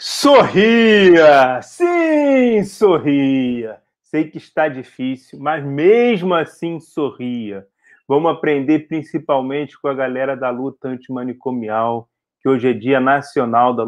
[0.00, 1.60] Sorria!
[1.60, 3.82] Sim, sorria!
[4.00, 7.66] Sei que está difícil, mas mesmo assim sorria.
[8.06, 12.08] Vamos aprender principalmente com a galera da luta antimanicomial,
[12.40, 13.82] que hoje é Dia Nacional da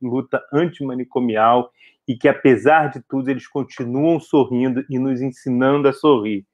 [0.00, 1.72] Luta Antimanicomial
[2.06, 6.46] e que, apesar de tudo, eles continuam sorrindo e nos ensinando a sorrir.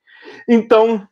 [0.49, 1.07] Então,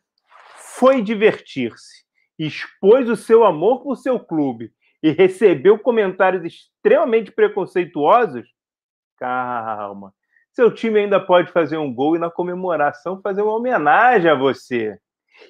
[0.57, 2.07] foi divertir-se,
[2.39, 4.73] expôs o seu amor por seu clube
[5.03, 8.47] e recebeu comentários extremamente preconceituosos?
[9.19, 10.13] Calma.
[10.53, 14.99] Seu time ainda pode fazer um gol e na comemoração fazer uma homenagem a você.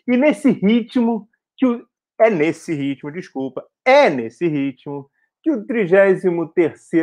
[0.06, 1.86] E nesse ritmo, que o...
[2.18, 5.08] é nesse ritmo, desculpa, é nesse ritmo
[5.42, 6.24] que o 33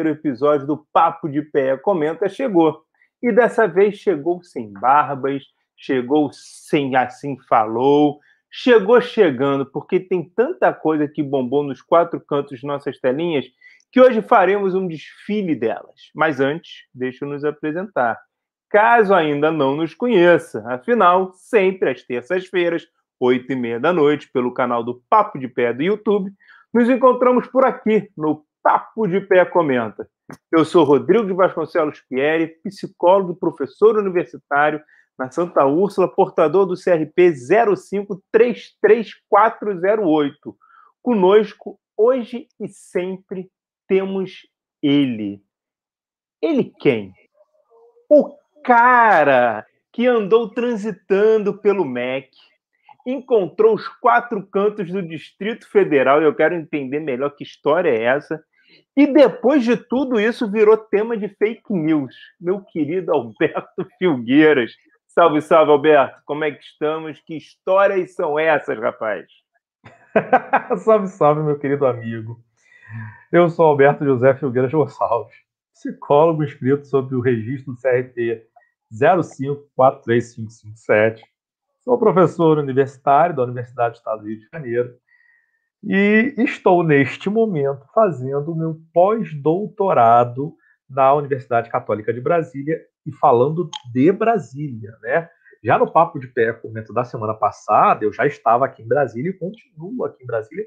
[0.06, 2.84] episódio do Papo de Pé Comenta chegou.
[3.22, 5.44] E dessa vez chegou sem barbas,
[5.78, 8.20] chegou sem assim falou,
[8.56, 13.48] chegou chegando, porque tem tanta coisa que bombou nos quatro cantos de nossas telinhas
[13.92, 16.12] que hoje faremos um desfile delas.
[16.14, 18.20] Mas antes, deixa eu nos apresentar.
[18.70, 22.86] Caso ainda não nos conheça, afinal, sempre às terças-feiras,
[23.20, 26.32] oito e meia da noite, pelo canal do Papo de Pé do YouTube,
[26.72, 30.08] nos encontramos por aqui, no Papo de Pé Comenta.
[30.52, 34.80] Eu sou Rodrigo de Vasconcelos Pieri, psicólogo e professor universitário
[35.18, 37.34] na Santa Úrsula, portador do CRP
[38.34, 40.56] 0533408.
[41.02, 43.50] Conosco, hoje e sempre,
[43.88, 44.48] temos
[44.82, 45.42] ele.
[46.42, 47.14] Ele quem?
[48.10, 52.30] O cara que andou transitando pelo MEC,
[53.06, 58.44] encontrou os quatro cantos do Distrito Federal, eu quero entender melhor que história é essa,
[58.96, 62.16] e depois de tudo isso virou tema de fake news.
[62.40, 64.72] Meu querido Alberto Filgueiras.
[65.14, 66.22] Salve, salve, Alberto.
[66.26, 67.20] Como é que estamos?
[67.20, 69.28] Que histórias são essas, rapaz?
[70.84, 72.44] salve, salve, meu querido amigo.
[73.32, 75.36] Eu sou Alberto José Filgueiras Gonçalves,
[75.72, 78.48] psicólogo inscrito sob o registro do CRT
[78.92, 81.22] 0543557
[81.84, 84.96] Sou professor universitário da Universidade do Estado do Rio de Janeiro
[85.84, 90.56] e estou neste momento fazendo o meu pós-doutorado
[90.90, 95.30] na Universidade Católica de Brasília e falando de Brasília, né?
[95.64, 99.30] Já no papo de pé, comento da semana passada, eu já estava aqui em Brasília
[99.30, 100.66] e continuo aqui em Brasília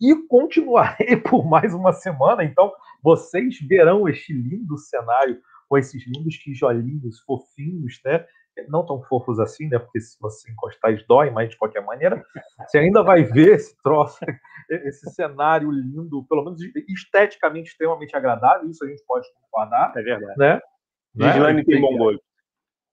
[0.00, 2.44] e continuarei por mais uma semana.
[2.44, 8.24] Então, vocês verão este lindo cenário com esses lindos tijolinhos fofinhos, né?
[8.68, 9.78] não tão fofos assim, né?
[9.78, 12.24] Porque se você encostar, eles doem, mas de qualquer maneira,
[12.66, 14.18] você ainda vai ver esse troço,
[14.70, 19.92] esse cenário lindo, pelo menos esteticamente extremamente agradável, isso a gente pode concordar.
[19.96, 20.38] É verdade.
[20.38, 20.60] Né?
[21.16, 21.64] Gislaine né?
[21.64, 22.22] tem bom gosto.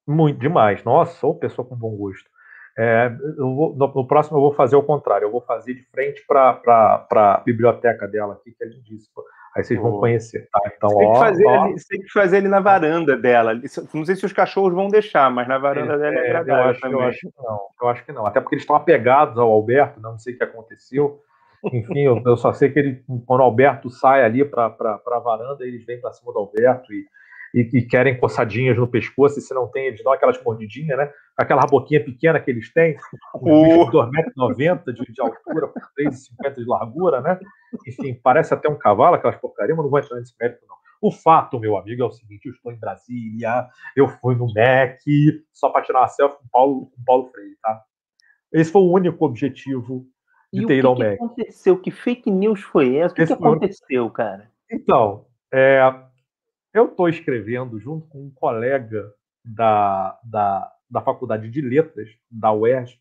[0.07, 0.84] Muito demais.
[0.84, 2.29] Nossa, sou pessoa com bom gosto.
[2.78, 6.25] É, vou, no, no, próximo eu vou fazer o contrário, eu vou fazer de frente
[6.25, 9.23] para a biblioteca dela aqui, que é lindíssima.
[9.56, 10.62] Aí vocês vão conhecer, tá?
[10.75, 13.53] Então, você, tem ó, fazer, ó, ali, tem que fazer ele na varanda dela.
[13.94, 16.69] Não sei se os cachorros vão deixar, mas na varanda é, dela é agradável eu
[16.72, 17.00] acho, também.
[17.00, 17.59] Eu acho que não.
[17.79, 18.25] Eu acho que não.
[18.25, 21.22] Até porque eles estão apegados ao Alberto, não sei o que aconteceu.
[21.72, 25.63] Enfim, eu, eu, só sei que ele, quando o Alberto sai ali para a varanda,
[25.63, 27.06] eles vêm para cima do Alberto e
[27.53, 31.12] e, e, querem coçadinhas no pescoço, e se não tem, eles dão aquelas mordidinhas, né?
[31.38, 32.97] Aquela boquinha pequena que eles têm,
[33.36, 37.40] um 2,90m de, de altura, por 3,50 de largura, né?
[37.88, 40.75] Enfim, parece até um cavalo, aquelas porcarias, mas não vou entrar nesse mérito, não.
[41.02, 45.44] O fato, meu amigo, é o seguinte: eu estou em Brasília, eu fui no MEC,
[45.52, 47.84] só para tirar uma selfie com o Paulo, com Paulo Freire, tá?
[48.53, 50.08] Esse foi o único objetivo
[50.52, 51.16] de e ter ido ao MEC.
[51.16, 51.78] O que aconteceu?
[51.78, 53.12] Que fake news foi essa?
[53.12, 54.50] O que, que aconteceu, cara?
[54.72, 55.81] Então, é,
[56.73, 59.13] eu estou escrevendo junto com um colega
[59.45, 63.00] da, da, da Faculdade de Letras, da UERJ.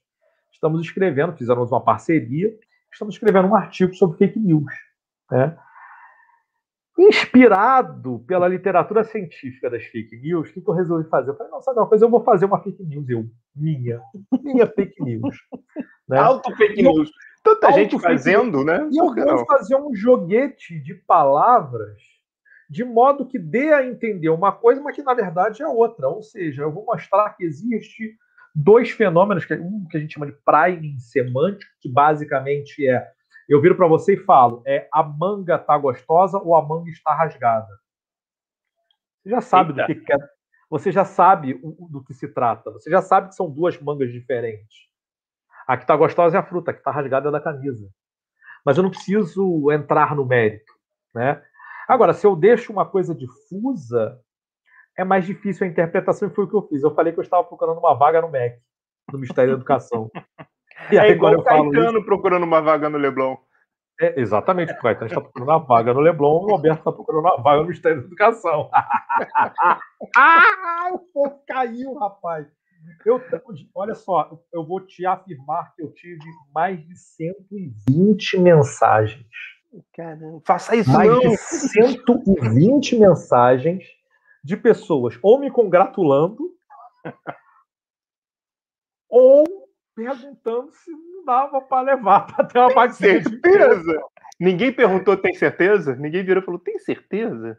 [0.53, 2.55] Estamos escrevendo, fizemos uma parceria,
[2.93, 4.73] estamos escrevendo um artigo sobre fake news.
[5.31, 5.57] Né?
[6.99, 11.31] Inspirado pela literatura científica das fake news, o que, eu resolvi fazer?
[11.31, 12.05] Eu falei, não, sabe uma coisa?
[12.05, 13.25] Eu vou fazer uma fake news, eu,
[13.57, 14.03] minha,
[14.43, 15.37] minha fake news.
[16.09, 16.19] Né?
[16.19, 17.11] Auto fake news.
[17.45, 18.87] Tanta gente fazendo, né?
[18.93, 22.03] E eu vou fazer um joguete de palavras
[22.73, 26.09] de modo que dê a entender uma coisa, mas que na verdade é outra.
[26.09, 28.17] Ou seja, eu vou mostrar que existe
[28.55, 33.13] dois fenômenos, que um que a gente chama de priming semântico, que basicamente é
[33.47, 37.15] eu viro para você e falo, é a manga tá gostosa ou a manga está
[37.15, 37.69] rasgada.
[39.23, 39.95] Você já sabe Eita.
[39.95, 40.17] do que, é.
[40.71, 41.61] Você já sabe
[41.91, 42.71] do que se trata.
[42.71, 44.89] Você já sabe que são duas mangas diferentes.
[45.69, 47.87] A que está gostosa é a fruta, a que está rasgada é da camisa.
[48.65, 50.73] Mas eu não preciso entrar no mérito,
[51.15, 51.43] né?
[51.89, 54.21] Agora, se eu deixo uma coisa difusa,
[54.97, 56.83] é mais difícil a interpretação e foi o que eu fiz.
[56.83, 58.61] Eu falei que eu estava procurando uma vaga no MEC,
[59.11, 60.11] no Ministério da Educação.
[60.91, 63.37] E é aí, é igual o Caetano falo procurando uma vaga no Leblon.
[64.01, 67.37] É, exatamente, o Caetano está procurando a vaga no Leblon, o Roberto está procurando a
[67.37, 68.71] vaga no Ministério da Educação.
[70.17, 72.49] ah, o povo caiu, rapaz.
[73.07, 73.23] Eu,
[73.75, 79.27] olha só, eu vou te afirmar que eu tive mais de 120 mensagens.
[79.95, 81.21] Caramba, faça isso mais não!
[81.21, 83.85] de 120 mensagens
[84.45, 86.55] de pessoas ou me congratulando
[89.09, 89.45] ou
[89.95, 94.03] perguntando se não dava para levar para ter uma Tem certeza?
[94.39, 95.95] Ninguém perguntou, tem certeza?
[95.95, 97.59] Ninguém virou e falou, tem certeza?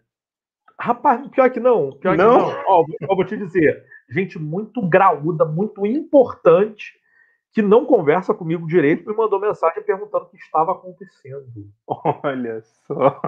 [0.79, 1.91] Rapaz, pior que não.
[1.97, 2.49] Pior não?
[2.49, 2.63] Que não.
[2.67, 6.93] Ó, eu vou te dizer, gente muito graúda, muito importante,
[7.53, 11.69] que não conversa comigo direito, me mandou mensagem perguntando o que estava acontecendo.
[11.87, 13.21] Olha só.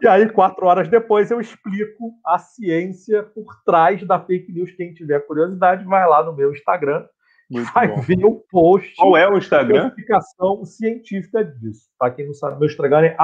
[0.00, 4.72] E aí, quatro horas depois, eu explico a ciência por trás da fake news.
[4.72, 7.06] Quem tiver curiosidade, vai lá no meu Instagram.
[7.50, 8.00] Muito vai bom.
[8.00, 8.94] ver o post.
[8.96, 9.88] Qual é o Instagram?
[9.88, 11.90] explicação científica disso.
[11.98, 13.16] Para quem não sabe, meu Instagram é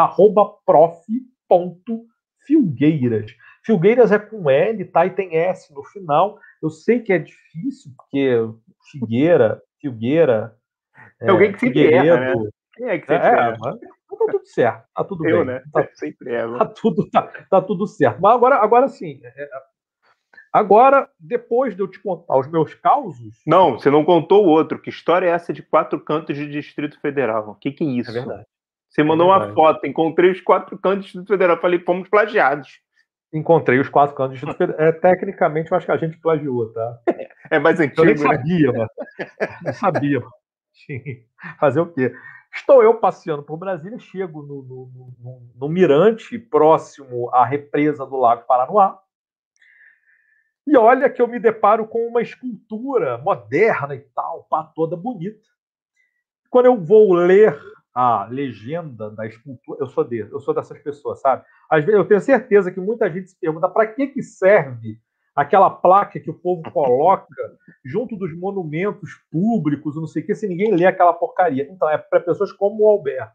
[0.67, 3.33] prof.filgueiras.
[3.67, 5.05] Filgueiras é com L, tá?
[5.05, 6.39] E tem S no final.
[6.63, 8.39] Eu sei que é difícil, porque
[8.93, 10.57] Figueira, Filgueira.
[11.21, 12.51] É, alguém que sempre erra, né?
[12.75, 13.57] Quem é que sempre é, erra?
[13.59, 15.47] Mas tá tudo certo, tá tudo Eu, bem.
[15.47, 15.63] né?
[15.73, 16.59] Tá, sempre erra.
[16.59, 18.21] Tá tudo, tá, tá tudo certo.
[18.21, 19.21] Mas agora, agora sim.
[19.25, 19.51] É,
[20.53, 23.43] agora, depois de eu te contar os meus causos.
[23.45, 24.81] Não, você não contou o outro.
[24.81, 27.51] Que história é essa de quatro cantos de Distrito Federal?
[27.51, 28.11] O que, que é isso?
[28.13, 28.47] É verdade.
[28.89, 31.61] Você mandou é uma foto, encontrei os quatro cantos do Distrito Federal.
[31.61, 32.86] Falei, fomos plagiados.
[33.37, 34.81] Encontrei os quatro cantos Distrito Federal.
[34.81, 37.01] É, tecnicamente, eu acho que a gente plagiou, tá?
[37.51, 38.01] É mais antigo.
[38.01, 38.21] Eu nem né?
[38.21, 38.91] sabia, mano.
[39.63, 40.23] Não sabia.
[41.61, 42.13] Fazer o quê?
[42.53, 44.91] Estou eu passeando por Brasília, chego no, no,
[45.21, 48.99] no, no, mirante próximo à represa do Lago Paranoá.
[50.67, 55.47] E olha que eu me deparo com uma escultura moderna e tal, pá, toda bonita.
[56.51, 57.57] Quando eu vou ler
[57.97, 61.43] a legenda da escultura, eu sou desse, eu sou dessas pessoas, sabe?
[61.71, 65.01] Às vezes eu tenho certeza que muita gente se pergunta para que que serve
[65.35, 67.27] aquela placa que o povo coloca
[67.83, 71.67] junto dos monumentos públicos, não sei o que, se ninguém lê aquela porcaria.
[71.71, 73.33] Então, é para pessoas como o Alberto.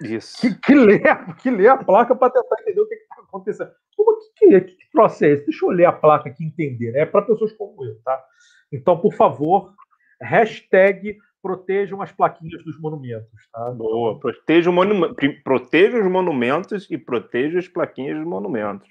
[0.00, 0.42] Isso.
[0.42, 1.00] Que, que, lê,
[1.42, 3.72] que lê a placa para tentar entender o que está acontecendo.
[3.96, 5.44] Como que, que, que troço é esse?
[5.44, 6.92] Deixa eu ler a placa aqui e entender.
[6.92, 7.00] Né?
[7.00, 8.24] É para pessoas como eu, tá?
[8.70, 9.74] Então, por favor,
[10.22, 13.30] hashtag protejam as plaquinhas dos monumentos.
[13.52, 13.70] Tá?
[13.70, 15.14] Boa, proteja, monu...
[15.14, 18.88] os monumentos e proteja as plaquinhas dos monumentos.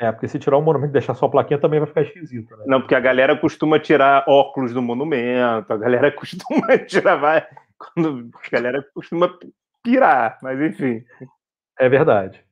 [0.00, 2.56] É, porque se tirar um monumento e deixar só a plaquinha também vai ficar esquisito,
[2.56, 2.64] né?
[2.66, 7.16] Não, porque a galera costuma tirar óculos do monumento, a galera costuma tirar.
[7.16, 7.46] Vai,
[7.78, 9.30] quando, a galera costuma
[9.82, 11.04] pirar, mas enfim.
[11.78, 12.42] É verdade.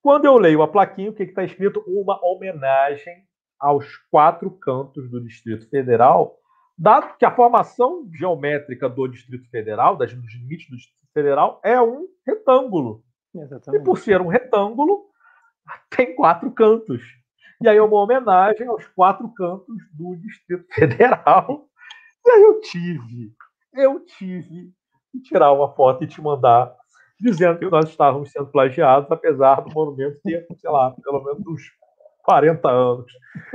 [0.00, 1.82] Quando eu leio a plaquinha, o que está escrito?
[1.86, 3.24] Uma homenagem
[3.58, 6.36] aos quatro cantos do Distrito Federal,
[6.76, 11.80] dado que a formação geométrica do Distrito Federal, das, dos limites do Distrito Federal, é
[11.80, 13.02] um retângulo.
[13.34, 13.82] Exatamente.
[13.82, 15.06] E por ser um retângulo,
[15.90, 17.02] tem quatro cantos.
[17.62, 21.68] E aí é uma homenagem aos quatro cantos do Distrito Federal.
[22.26, 23.32] E aí eu tive,
[23.74, 24.72] eu tive
[25.12, 26.74] que tirar uma foto e te mandar
[27.20, 31.62] dizendo que nós estávamos sendo plagiados, apesar do monumento ter, sei lá, pelo menos uns
[32.24, 33.12] 40 anos.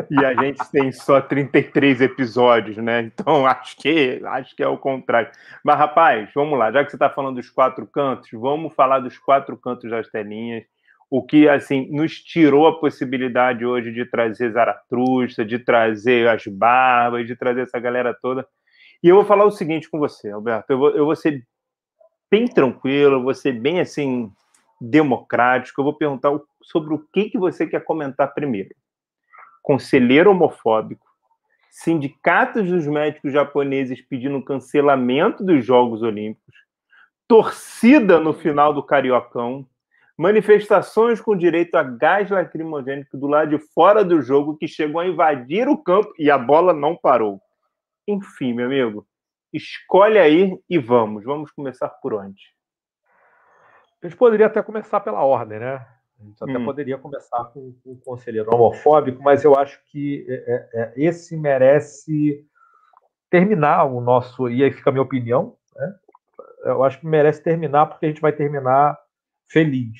[0.10, 3.01] E a gente tem só 33 episódios, né?
[3.01, 5.31] Então acho que acho que é o contrário.
[5.63, 9.18] Mas, rapaz, vamos lá, já que você está falando dos quatro cantos, vamos falar dos
[9.18, 10.63] quatro cantos das telinhas
[11.10, 17.26] o que assim nos tirou a possibilidade hoje de trazer Zaratustra, de trazer as barbas,
[17.26, 18.45] de trazer essa galera toda.
[19.02, 20.71] E eu vou falar o seguinte com você, Alberto.
[20.71, 21.44] Eu vou, eu vou ser
[22.30, 24.31] bem tranquilo, eu vou ser bem assim
[24.80, 25.81] democrático.
[25.81, 26.31] Eu vou perguntar
[26.62, 28.76] sobre o que, que você quer comentar primeiro.
[29.62, 31.06] Conselheiro homofóbico,
[31.69, 36.56] sindicatos dos médicos japoneses pedindo cancelamento dos Jogos Olímpicos,
[37.28, 39.68] torcida no final do Cariocão,
[40.18, 45.07] manifestações com direito a gás lacrimogênico do lado de fora do jogo que chegou a
[45.07, 47.40] invadir o campo e a bola não parou.
[48.07, 49.07] Enfim, meu amigo,
[49.54, 51.24] escolhe aí e vamos.
[51.24, 52.42] Vamos começar por onde?
[54.01, 55.85] A gente poderia até começar pela ordem, né?
[56.19, 56.65] A gente até hum.
[56.65, 61.37] poderia começar com, com o conselheiro homofóbico, mas eu acho que é, é, é, esse
[61.37, 62.45] merece
[63.29, 64.49] terminar o nosso.
[64.49, 65.95] E aí fica a minha opinião, né?
[66.63, 68.97] Eu acho que merece terminar, porque a gente vai terminar
[69.47, 69.97] feliz.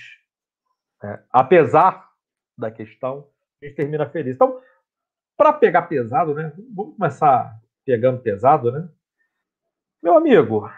[1.04, 2.10] É, apesar
[2.58, 3.28] da questão,
[3.62, 4.36] a gente termina feliz.
[4.36, 4.60] Então,
[5.38, 6.52] para pegar pesado, né?
[6.76, 8.90] Vamos começar pegando pesado, né?
[10.04, 10.70] Meu amigo,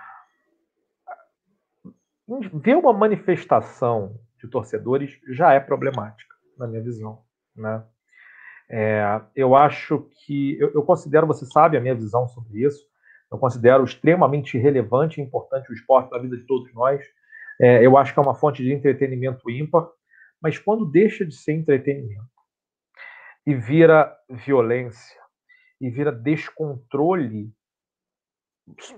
[2.54, 7.24] ver uma manifestação de torcedores já é problemática, na minha visão,
[7.56, 7.84] né?
[8.74, 12.90] É, eu acho que eu, eu, considero, você sabe a minha visão sobre isso.
[13.30, 17.02] Eu considero extremamente relevante e importante o esporte na vida de todos nós.
[17.60, 19.90] É, eu acho que é uma fonte de entretenimento ímpar,
[20.42, 22.32] mas quando deixa de ser entretenimento
[23.46, 25.20] e vira violência,
[25.82, 27.52] e vira descontrole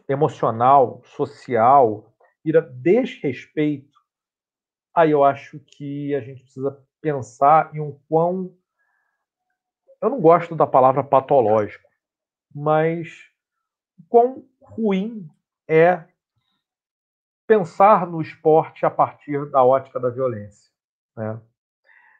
[0.07, 2.12] emocional, social,
[2.43, 3.97] vira desrespeito,
[4.93, 8.55] aí eu acho que a gente precisa pensar em um quão.
[10.01, 11.87] Eu não gosto da palavra patológico,
[12.53, 13.09] mas
[14.09, 15.29] quão ruim
[15.67, 16.03] é
[17.47, 20.71] pensar no esporte a partir da ótica da violência.
[21.15, 21.39] Né?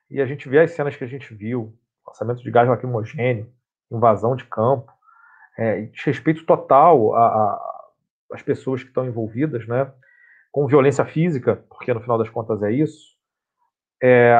[0.10, 3.51] E a gente vê as cenas que a gente viu, lançamento de gás lacrimogênio,
[3.92, 4.92] invasão de campo,
[5.58, 7.15] é, desrespeito total
[8.32, 9.92] às pessoas que estão envolvidas, né?
[10.53, 13.17] Com violência física, porque no final das contas é isso,
[14.01, 14.36] é,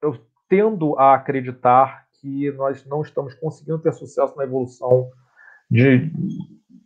[0.00, 0.18] eu
[0.48, 5.10] tendo a acreditar que nós não estamos conseguindo ter sucesso na evolução
[5.70, 6.10] de,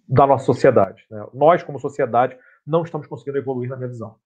[0.09, 1.07] da nossa sociedade.
[1.09, 1.25] Né?
[1.33, 4.17] Nós, como sociedade, não estamos conseguindo evoluir na minha visão.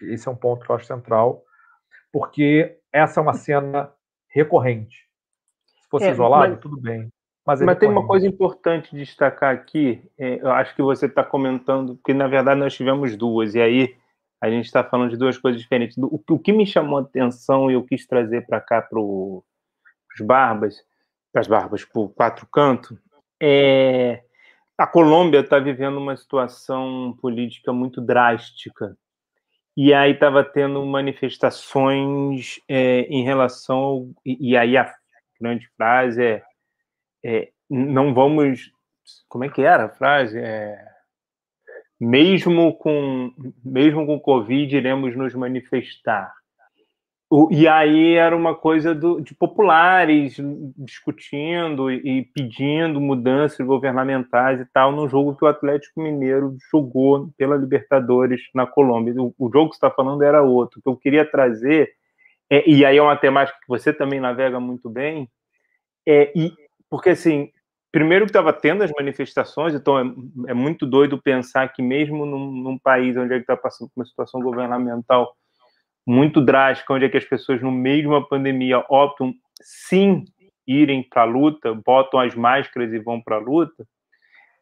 [0.00, 1.44] Esse é um ponto que eu acho central,
[2.10, 3.92] porque essa é uma cena
[4.30, 4.96] recorrente.
[5.82, 7.12] Se fosse é, isolado, mas, tudo bem.
[7.46, 11.22] Mas, mas tem uma coisa importante de destacar aqui, é, eu acho que você está
[11.22, 13.96] comentando, porque na verdade nós tivemos duas, e aí
[14.40, 15.96] a gente está falando de duas coisas diferentes.
[15.98, 19.44] O, que me chamou a atenção e eu quis trazer para cá para os
[20.20, 20.76] Barbas,
[21.32, 22.98] para as Barbas, para o Quatro Canto,
[23.40, 24.22] é
[24.78, 28.96] a Colômbia está vivendo uma situação política muito drástica.
[29.74, 34.12] E aí estava tendo manifestações é, em relação.
[34.24, 34.92] E, e, aí a
[35.40, 36.42] grande frase é,
[37.26, 38.70] é, não vamos.
[39.28, 40.38] Como é que era a frase?
[40.38, 40.78] É,
[42.00, 43.32] mesmo com
[43.64, 46.32] mesmo com Covid, iremos nos manifestar.
[47.28, 50.36] O, e aí era uma coisa do, de populares
[50.78, 57.56] discutindo e pedindo mudanças governamentais e tal no jogo que o Atlético Mineiro jogou pela
[57.56, 59.20] Libertadores na Colômbia.
[59.20, 60.78] O, o jogo que você está falando era outro.
[60.78, 61.90] O que eu queria trazer,
[62.48, 65.28] é, e aí é uma temática que você também navega muito bem,
[66.06, 66.52] é, e,
[66.90, 67.50] porque assim,
[67.92, 72.50] primeiro que estava tendo as manifestações, então é, é, muito doido pensar que mesmo num,
[72.50, 75.34] num país onde ele está passando por uma situação governamental
[76.06, 80.24] muito drástica, onde é que as pessoas, no meio de uma pandemia, optam sim
[80.66, 83.86] irem para a luta, botam as máscaras e vão para a luta.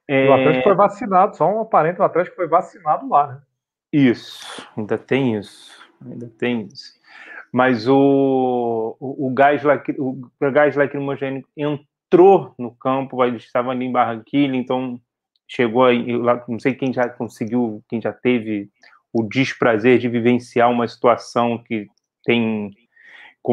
[0.06, 0.28] É...
[0.28, 3.42] O Atlético foi vacinado, só um aparente, o Atlético foi vacinado lá, né?
[3.92, 5.72] Isso, ainda tem isso,
[6.04, 6.94] ainda tem isso.
[7.52, 9.62] Mas o, o, o gás,
[9.98, 11.86] o gás lacrimogênico entrou
[12.58, 15.00] no campo, ele estava ali em Barranquilla, então
[15.48, 16.06] chegou aí,
[16.48, 18.70] não sei quem já conseguiu, quem já teve
[19.12, 21.86] o desprazer de vivenciar uma situação que
[22.24, 22.70] tem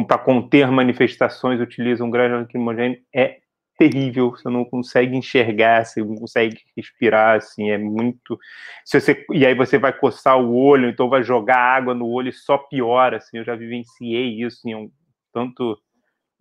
[0.08, 3.41] para conter manifestações utiliza um gás lacrimogêneo é
[3.77, 8.38] terrível, você não consegue enxergar, você não consegue respirar, assim, é muito...
[8.86, 9.25] Se você...
[9.31, 12.60] E aí você vai coçar o olho, então vai jogar água no olho e só
[12.60, 14.91] piora, assim, eu já vivenciei isso em um...
[15.34, 15.77] tanto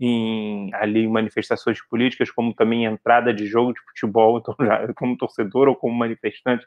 [0.00, 5.16] em ali em manifestações políticas, como também entrada de jogo de futebol, então já, como
[5.16, 6.66] torcedor ou como manifestante,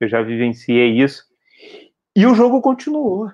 [0.00, 1.24] eu já vivenciei isso.
[2.14, 3.30] E o jogo continuou.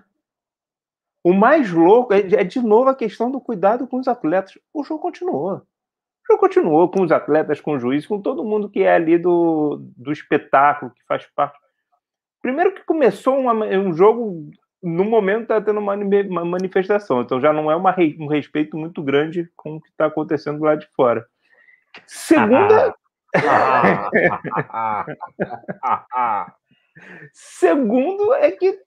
[1.23, 4.59] O mais louco é, é, de novo a questão do cuidado com os atletas.
[4.73, 5.57] O jogo continuou.
[5.57, 9.19] O jogo continuou com os atletas, com o juiz, com todo mundo que é ali
[9.19, 11.59] do, do espetáculo, que faz parte.
[12.43, 14.51] Primeiro que começou uma, um jogo,
[14.85, 15.97] no momento está tendo uma,
[16.45, 20.63] manifestação, então já não é uma, um respeito muito grande com o que está acontecendo
[20.63, 21.27] lá de fora.
[22.07, 22.95] Segunda.
[27.33, 28.79] Segundo é que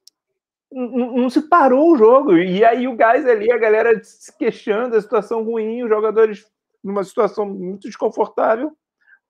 [0.72, 2.38] não se parou o jogo.
[2.38, 6.46] E aí o gás ali, a galera se queixando da situação ruim, os jogadores
[6.84, 8.72] numa situação muito desconfortável,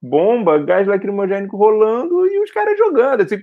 [0.01, 3.21] bomba, gás lacrimogênico rolando e os caras jogando.
[3.21, 3.39] Assim,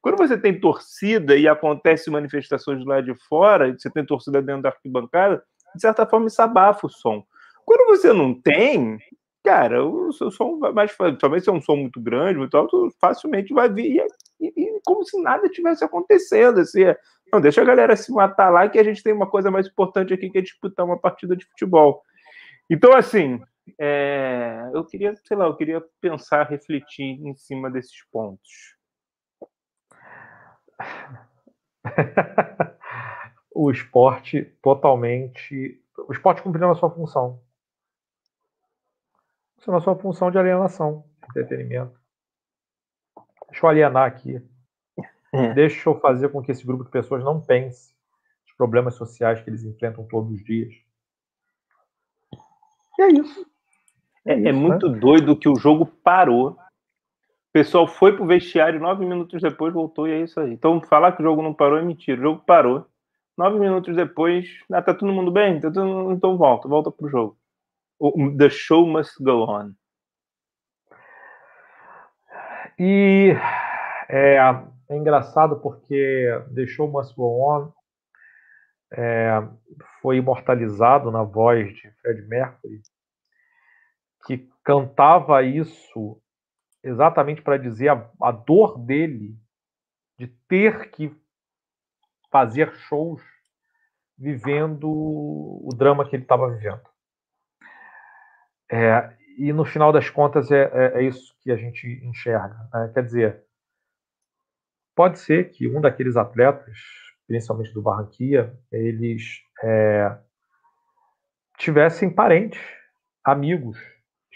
[0.00, 4.68] quando você tem torcida e acontece manifestações lado de fora, você tem torcida dentro da
[4.70, 5.42] arquibancada,
[5.74, 7.24] de certa forma isso abafa o som.
[7.64, 8.98] Quando você não tem,
[9.44, 10.96] cara, o seu som vai mais.
[11.20, 14.06] Talvez se é um som muito grande, muito alto, facilmente vai vir.
[14.40, 16.60] E, e, como se nada tivesse acontecendo.
[16.60, 16.96] Assim, é,
[17.32, 20.14] não, deixa a galera se matar lá, que a gente tem uma coisa mais importante
[20.14, 22.02] aqui que é disputar uma partida de futebol.
[22.70, 23.40] Então, assim,
[23.78, 28.76] é, eu queria, sei lá, eu queria pensar, refletir em cima desses pontos.
[33.54, 35.82] o esporte totalmente.
[36.06, 37.40] O esporte cumprindo a sua função
[39.68, 42.00] isso é a sua função de alienação, entretenimento.
[43.50, 44.40] Deixa eu alienar aqui.
[45.32, 45.52] É.
[45.52, 47.94] Deixa eu fazer com que esse grupo de pessoas não pense
[48.46, 50.72] os problemas sociais que eles enfrentam todos os dias.
[52.98, 53.46] E é isso.
[54.28, 54.98] É, é, isso, muito né?
[54.98, 56.56] doido que o jogo parou.
[57.52, 60.52] pessoal foi pro vestiário, nove minutos depois voltou e é isso aí.
[60.52, 62.20] Então, falar que o jogo não parou é mentira.
[62.20, 62.86] O jogo parou.
[63.36, 65.60] Nove minutos depois, ah, tá todo mundo bem?
[65.60, 66.12] Tá todo...
[66.12, 67.38] Então volta, volta pro jogo.
[68.36, 69.72] The show must go on.
[72.78, 73.34] E
[74.08, 74.38] é,
[74.88, 77.72] é engraçado porque The Show Must Go On
[78.92, 79.42] é,
[80.00, 82.80] foi imortalizado na voz de Fred Mercury,
[84.26, 86.20] que cantava isso
[86.82, 89.36] exatamente para dizer a, a dor dele
[90.18, 91.14] de ter que
[92.30, 93.22] fazer shows
[94.16, 96.82] vivendo o drama que ele estava vivendo.
[98.70, 102.68] É, e no final das contas é, é, é, isso que a gente enxerga.
[102.72, 102.90] Né?
[102.92, 103.44] Quer dizer,
[104.94, 106.76] pode ser que um daqueles atletas,
[107.26, 110.18] principalmente do Barranquia, eles é,
[111.56, 112.60] tivessem parentes,
[113.24, 113.78] amigos,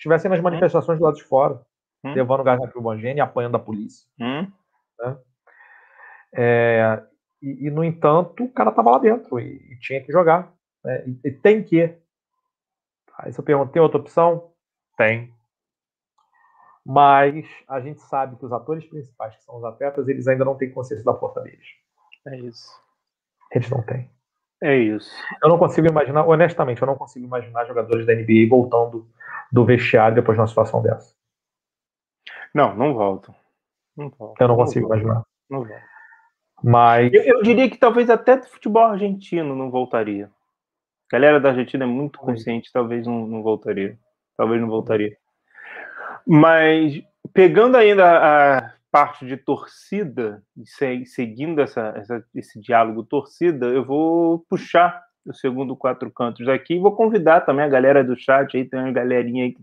[0.02, 0.42] estivessem nas hum.
[0.42, 1.60] manifestações do lado de fora,
[2.04, 2.12] hum.
[2.12, 4.06] levando gás lacrimogêneo e apanhando a polícia.
[4.20, 4.50] Hum.
[4.98, 5.18] Né?
[6.34, 7.02] É,
[7.40, 10.52] e, e, no entanto, o cara estava lá dentro e, e, tinha que jogar.
[10.84, 11.04] Né?
[11.06, 11.96] E, e, tem que.
[13.18, 14.52] Aí você pergunta, tem outra opção?
[14.96, 15.32] Tem.
[16.84, 20.56] Mas a gente sabe que os atores principais, que são os atletas, eles ainda não
[20.56, 21.66] têm consciência da força deles.
[22.26, 22.68] É isso.
[23.52, 24.10] Eles não têm.
[24.62, 25.10] É isso.
[25.42, 29.08] Eu não consigo imaginar, honestamente, eu não consigo imaginar jogadores da NBA voltando
[29.50, 31.14] do vestiário depois de uma situação dessa.
[32.54, 33.34] Não, não voltam.
[33.96, 34.36] Não voltam.
[34.38, 35.02] Eu não, não consigo voltam.
[35.02, 35.26] imaginar.
[35.50, 35.92] Não voltam.
[36.62, 37.12] Mas.
[37.12, 40.30] Eu, eu, diria que talvez até do futebol argentino não voltaria.
[41.10, 43.98] A galera da Argentina é muito consciente, talvez não, não voltaria.
[44.36, 45.16] Talvez não voltaria.
[46.24, 47.02] Mas
[47.34, 50.42] pegando ainda a parte de torcida,
[51.06, 56.78] seguindo essa, essa, esse diálogo torcida, eu vou puxar o segundo quatro cantos aqui e
[56.78, 59.56] vou convidar também a galera do chat aí, tem uma galerinha aí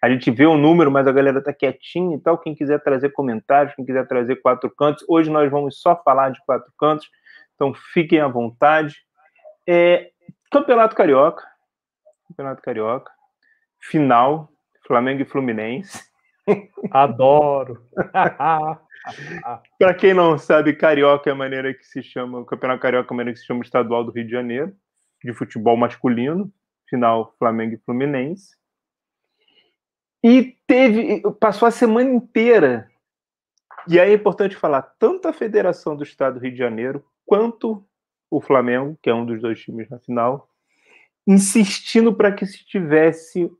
[0.00, 2.38] a gente vê o número, mas a galera tá quietinha e tal.
[2.38, 6.40] Quem quiser trazer comentários, quem quiser trazer quatro cantos, hoje nós vamos só falar de
[6.44, 7.10] quatro cantos,
[7.54, 8.94] então fiquem à vontade.
[9.66, 10.10] É,
[10.50, 11.42] Campeonato Carioca,
[12.28, 13.10] Campeonato Carioca,
[13.80, 14.48] final,
[14.86, 16.04] Flamengo e Fluminense.
[16.92, 17.82] Adoro.
[19.78, 23.14] Para quem não sabe, Carioca é a maneira que se chama, o Campeonato Carioca é
[23.14, 24.74] a maneira que se chama Estadual do Rio de Janeiro,
[25.22, 26.52] de futebol masculino,
[26.88, 28.56] final Flamengo e Fluminense.
[30.24, 32.90] E teve, passou a semana inteira.
[33.88, 37.86] E aí é importante falar, tanto a Federação do Estado do Rio de Janeiro quanto
[38.30, 40.48] o Flamengo, que é um dos dois times na final,
[41.26, 43.50] insistindo para que se tivesse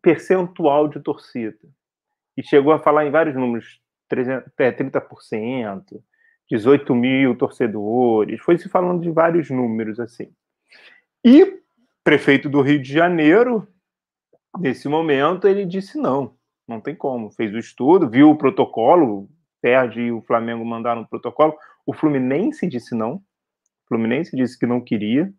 [0.00, 1.58] percentual de torcida.
[2.36, 3.81] E chegou a falar em vários números,
[4.16, 6.02] 30%,
[6.50, 10.32] 18 é, mil torcedores, foi se falando de vários números assim.
[11.24, 11.60] E
[12.04, 13.68] prefeito do Rio de Janeiro
[14.58, 16.34] Nesse momento, ele disse não,
[16.68, 17.30] não tem como.
[17.30, 19.28] Fez o estudo, viu o protocolo,
[19.60, 21.56] Perde e o Flamengo mandaram o protocolo.
[21.86, 23.14] O Fluminense disse não.
[23.14, 25.32] O Fluminense disse que não queria,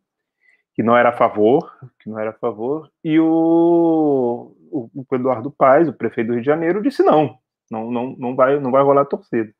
[0.73, 2.89] que não era a favor, que não era a favor.
[3.03, 7.37] E o, o, o Eduardo Paes, o prefeito do Rio de Janeiro, disse não,
[7.73, 9.51] não, não, não vai, não vai rolar torcida.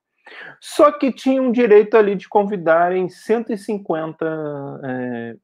[0.62, 4.26] Só que tinham direito ali de convidarem 150
[4.84, 5.36] é,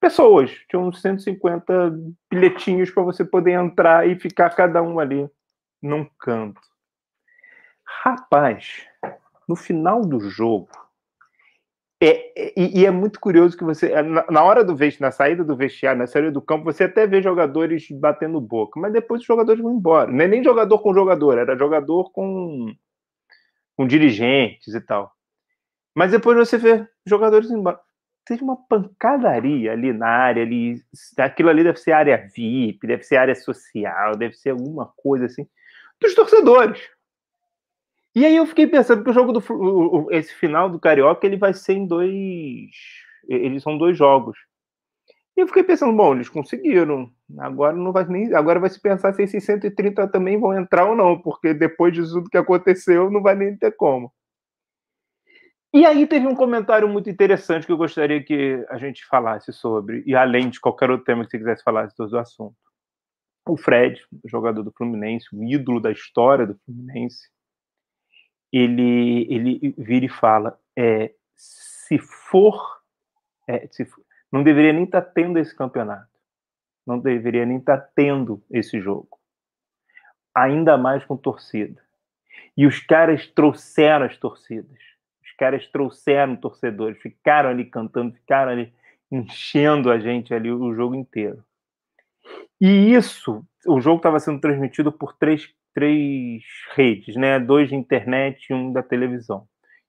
[0.00, 0.50] pessoas.
[0.68, 1.96] Tinha uns 150
[2.30, 5.28] bilhetinhos para você poder entrar e ficar cada um ali
[5.80, 6.60] num canto.
[8.02, 8.86] Rapaz,
[9.48, 10.68] no final do jogo,
[12.00, 15.10] é, é, e, é muito curioso que você, é, na, na hora do vestiário, na
[15.10, 19.20] saída do vestiário, na saída do campo, você até vê jogadores batendo boca, mas depois
[19.20, 20.10] os jogadores vão embora.
[20.10, 22.72] Não é nem jogador com jogador, era jogador com,
[23.76, 25.12] com dirigentes e tal.
[25.94, 27.80] Mas depois você vê jogadores embora
[28.28, 30.82] teve uma pancadaria ali na área ali.
[31.16, 35.48] Aquilo ali deve ser área VIP, deve ser área social, deve ser alguma coisa assim,
[35.98, 36.78] dos torcedores.
[38.18, 41.54] E aí eu fiquei pensando que o jogo do esse final do Carioca ele vai
[41.54, 42.72] ser em dois.
[43.28, 44.36] Eles são dois jogos.
[45.36, 47.12] E eu fiquei pensando, bom, eles conseguiram.
[47.38, 48.34] Agora não vai nem.
[48.34, 52.02] Agora vai se pensar se esses 130 também vão entrar ou não, porque depois de
[52.10, 54.12] tudo que aconteceu, não vai nem ter como.
[55.72, 60.02] E aí teve um comentário muito interessante que eu gostaria que a gente falasse sobre,
[60.04, 62.56] e além de qualquer outro tema que você quisesse falar sobre o assunto.
[63.46, 67.28] O Fred, jogador do Fluminense, um ídolo da história do Fluminense,
[68.52, 72.80] ele, ele vira e fala: é, se for,
[73.46, 76.08] é, se for, não deveria nem estar tá tendo esse campeonato,
[76.86, 79.18] não deveria nem estar tá tendo esse jogo,
[80.34, 81.82] ainda mais com torcida.
[82.56, 84.88] E os caras trouxeram as torcidas
[85.38, 88.72] caras trouxeram torcedores, ficaram ali cantando, ficaram ali
[89.10, 91.42] enchendo a gente ali o jogo inteiro.
[92.60, 96.42] E isso, o jogo estava sendo transmitido por três, três
[96.74, 97.38] redes, né?
[97.38, 99.46] Dois de internet e um da televisão.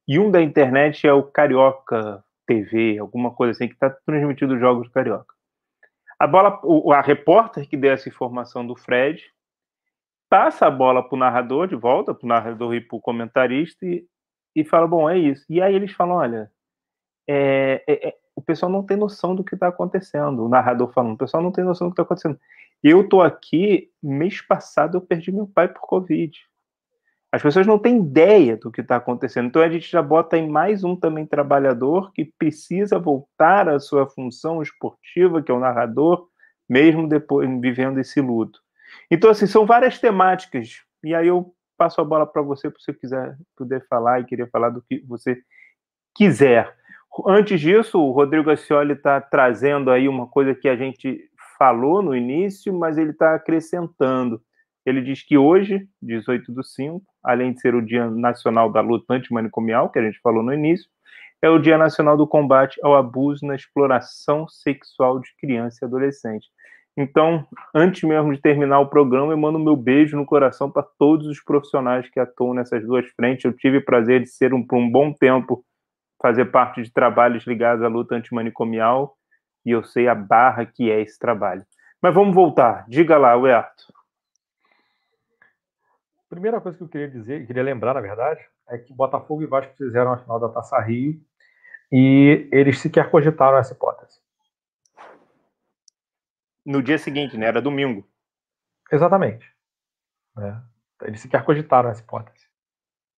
[0.08, 4.60] E um da internet é o Carioca TV, alguma coisa assim, que está transmitindo os
[4.60, 5.34] jogos do Carioca.
[6.20, 6.62] A bola,
[6.96, 9.24] a repórter que deu essa informação do Fred
[10.30, 13.84] passa a bola para o narrador, de volta para o narrador e para o comentarista,
[13.84, 14.06] e,
[14.56, 15.44] e fala: Bom, é isso.
[15.50, 16.52] E aí eles falam: Olha,
[17.28, 20.46] é, é, é, o pessoal não tem noção do que está acontecendo.
[20.46, 22.40] O narrador falando: O pessoal não tem noção do que está acontecendo.
[22.84, 26.38] Eu tô aqui, mês passado eu perdi meu pai por Covid.
[27.32, 29.48] As pessoas não têm ideia do que está acontecendo.
[29.48, 34.10] Então a gente já bota em mais um também trabalhador que precisa voltar à sua
[34.10, 36.28] função esportiva, que é o narrador,
[36.68, 38.60] mesmo depois vivendo esse luto.
[39.12, 40.82] Então, assim, são várias temáticas.
[41.04, 44.50] E aí eu passo a bola para você, para você quiser puder falar e querer
[44.50, 45.40] falar do que você
[46.16, 46.76] quiser.
[47.28, 51.29] Antes disso, o Rodrigo Ascioli está trazendo aí uma coisa que a gente
[51.60, 54.42] falou no início, mas ele está acrescentando.
[54.86, 59.14] Ele diz que hoje, 18 do 5, além de ser o Dia Nacional da Luta
[59.14, 60.90] Antimanicomial, que a gente falou no início,
[61.42, 66.48] é o Dia Nacional do Combate ao Abuso na Exploração Sexual de Criança e Adolescente.
[66.98, 71.28] Então, antes mesmo de terminar o programa, eu mando meu beijo no coração para todos
[71.28, 73.46] os profissionais que atuam nessas duas frentes.
[73.46, 75.64] Eu tive o prazer de ser um, por um bom tempo
[76.22, 79.16] fazer parte de trabalhos ligados à luta antimanicomial
[79.66, 81.66] e eu sei a barra que é esse trabalho.
[82.02, 82.86] Mas vamos voltar.
[82.88, 83.94] Diga lá, Huerto.
[86.30, 89.76] Primeira coisa que eu queria dizer, queria lembrar, na verdade, é que Botafogo e Vasco
[89.76, 91.20] fizeram a final da Taça Rio
[91.92, 94.20] e eles sequer cogitaram essa hipótese.
[96.64, 97.48] No dia seguinte, né?
[97.48, 98.08] Era domingo.
[98.92, 99.52] Exatamente.
[100.38, 101.08] É.
[101.08, 102.48] Eles sequer cogitaram essa hipótese.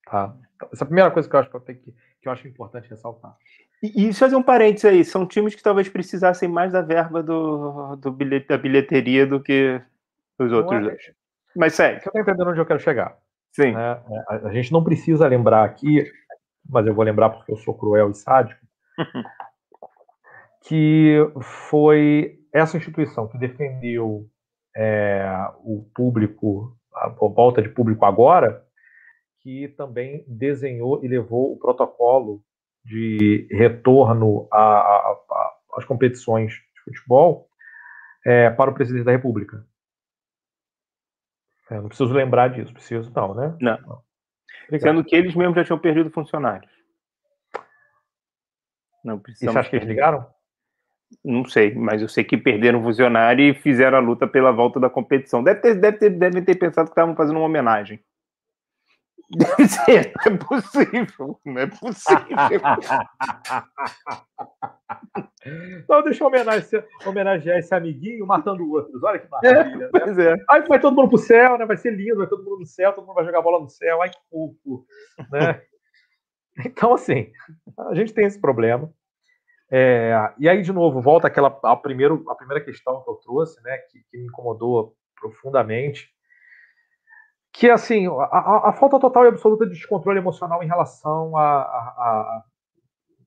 [0.05, 0.33] Tá?
[0.55, 3.35] Então, essa é a primeira coisa que eu acho que, que eu acho importante ressaltar.
[3.81, 7.95] E, e fazer um parênteses aí, são times que talvez precisassem mais da verba do,
[7.95, 9.81] do bilhete, da bilheteria do que
[10.37, 11.01] os outros é, dois.
[11.55, 12.01] Mas segue.
[12.01, 13.17] Você está entendendo onde eu quero chegar?
[13.51, 13.73] Sim.
[13.73, 14.01] Né?
[14.27, 16.05] A, a, gente não precisa lembrar aqui,
[16.69, 18.61] mas eu vou lembrar porque eu sou cruel e sádico,
[20.63, 24.29] que foi essa instituição que defendeu
[24.75, 25.25] é,
[25.63, 28.63] o público, a volta de público agora,
[29.41, 32.43] que também desenhou e levou o protocolo
[32.83, 37.47] de retorno às competições de futebol
[38.25, 39.65] é, para o presidente da República.
[41.69, 43.55] Eu não preciso lembrar disso, preciso não, né?
[43.61, 43.79] Não.
[43.81, 44.79] não.
[44.79, 46.71] Sendo que eles mesmos já tinham perdido funcionários.
[49.03, 49.51] Não precisamos.
[49.51, 50.27] E você acha que eles ligaram?
[51.23, 54.89] Não sei, mas eu sei que perderam funcionário e fizeram a luta pela volta da
[54.89, 55.43] competição.
[55.43, 58.01] Deve ter, deve ter, devem ter pensado que estavam fazendo uma homenagem.
[59.33, 62.27] Deve ser, não é possível, não é possível.
[65.83, 69.01] então deixa eu homenagear, homenagear esse amiguinho matando outros.
[69.01, 69.85] Olha que maravilha.
[69.85, 70.35] É, pois é.
[70.49, 71.65] Aí vai todo mundo pro céu, né?
[71.65, 74.01] Vai ser lindo, vai todo mundo no céu, todo mundo vai jogar bola no céu.
[74.01, 74.85] Ai, que fofo.
[75.31, 75.61] Né?
[76.65, 77.31] Então, assim,
[77.79, 78.93] a gente tem esse problema.
[79.71, 83.63] É, e aí, de novo, volta aquela a, primeiro, a primeira questão que eu trouxe,
[83.63, 83.77] né?
[83.89, 86.09] Que, que me incomodou profundamente
[87.53, 92.43] que assim a, a, falta total e absoluta de descontrole emocional em relação a, a,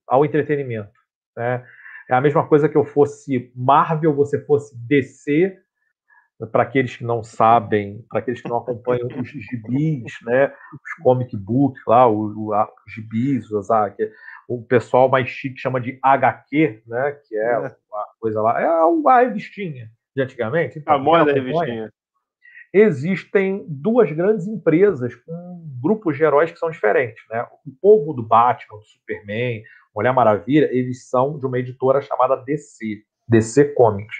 [0.07, 0.91] ao entretenimento.
[1.35, 1.65] Né?
[2.09, 5.57] É a mesma coisa que eu fosse Marvel, você fosse DC,
[6.51, 10.53] para aqueles que não sabem, para aqueles que não acompanham os gibis, né?
[10.73, 14.11] os comic books lá, o, o, os gibis, os, ah, que,
[14.47, 17.11] o pessoal mais chique chama de HQ, né?
[17.27, 17.57] que é, é.
[17.59, 20.79] uma coisa lá, é a revistinha de antigamente.
[20.79, 21.91] Então, a moda revistinha
[22.73, 27.23] existem duas grandes empresas com grupos de heróis que são diferentes.
[27.29, 27.45] Né?
[27.65, 29.63] O povo do Batman, do Superman,
[29.95, 34.17] Mulher Maravilha, eles são de uma editora chamada DC, DC Comics.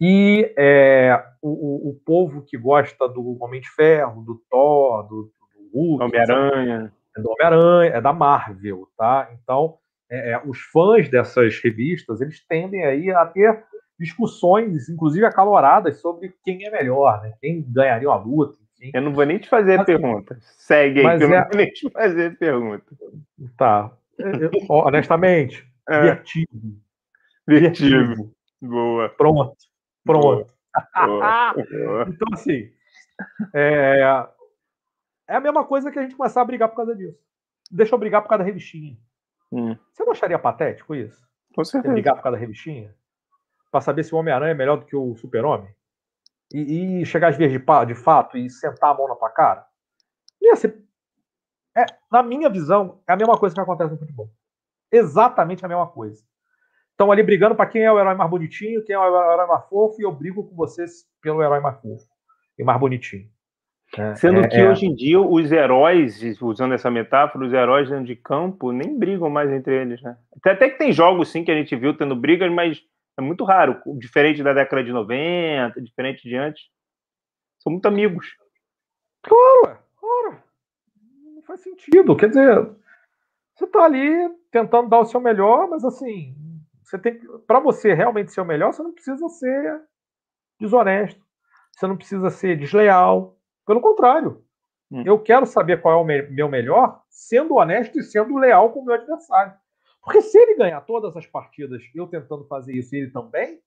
[0.00, 5.78] E é, o, o, povo que gosta do Homem de Ferro, do Thor, do, do
[5.78, 9.30] Hulk, Homem-Aranha, é do Homem-Aranha, é da Marvel, tá?
[9.32, 9.76] Então,
[10.10, 13.64] é, é, os fãs dessas revistas, eles tendem aí a ter
[14.02, 17.34] discussões, inclusive acaloradas, sobre quem é melhor, né?
[17.40, 18.60] quem ganharia uma luta.
[18.92, 20.36] Eu não vou nem te fazer mas, pergunta.
[20.40, 21.40] Segue aí, que eu é...
[21.40, 22.96] não vou nem te fazer pergunta.
[23.56, 23.92] Tá.
[24.18, 26.00] Eu, honestamente, é.
[26.00, 26.80] vertigo.
[27.46, 28.34] Vertigo.
[28.60, 29.08] Boa.
[29.10, 29.56] Pronto.
[30.04, 30.52] Pronto.
[31.06, 31.54] Boa.
[31.54, 32.06] Boa.
[32.08, 32.70] então, assim,
[33.54, 34.00] é...
[35.28, 37.18] é a mesma coisa que a gente começar a brigar por causa disso.
[37.70, 38.96] Deixa eu brigar por causa da revistinha.
[39.52, 39.76] Hum.
[39.92, 41.22] Você não acharia patético isso?
[41.54, 41.92] Com certeza.
[41.92, 42.94] Brigar por causa da revistinha?
[43.72, 45.74] Para saber se o Homem-Aranha é melhor do que o Super-Homem?
[46.52, 49.64] E, e, chegar às vezes de, de fato e sentar a mão na tua cara?
[50.40, 50.78] Ia ser,
[51.74, 54.30] é, na minha visão, é a mesma coisa que acontece no futebol.
[54.92, 56.22] Exatamente a mesma coisa.
[56.90, 59.64] Estão ali brigando para quem é o herói mais bonitinho, quem é o herói mais
[59.68, 62.06] fofo, e eu brigo com vocês pelo herói mais fofo
[62.58, 63.26] e mais bonitinho.
[63.96, 64.70] É, Sendo é, que é.
[64.70, 69.30] hoje em dia os heróis, usando essa metáfora, os heróis dentro de campo nem brigam
[69.30, 70.16] mais entre eles, né?
[70.36, 72.82] Até, até que tem jogos sim que a gente viu tendo brigas, mas
[73.18, 76.64] é muito raro, diferente da década de 90, diferente de antes.
[77.58, 78.34] São muito amigos.
[79.22, 80.42] Claro, claro.
[81.34, 82.16] Não faz sentido.
[82.16, 82.70] Quer dizer,
[83.54, 86.34] você tá ali tentando dar o seu melhor, mas assim,
[86.82, 89.80] você tem para você realmente ser o melhor, você não precisa ser
[90.60, 91.22] desonesto.
[91.72, 93.38] Você não precisa ser desleal.
[93.66, 94.44] Pelo contrário.
[94.90, 95.02] Hum.
[95.06, 98.80] Eu quero saber qual é o me meu melhor, sendo honesto e sendo leal com
[98.80, 99.54] o meu adversário.
[100.02, 103.60] Porque se ele ganhar todas as partidas, eu tentando fazer isso e ele também,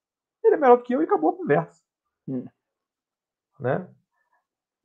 [0.44, 1.82] ele é melhor do que eu e acabou a conversa.
[2.28, 2.46] Hum.
[3.60, 3.88] Né?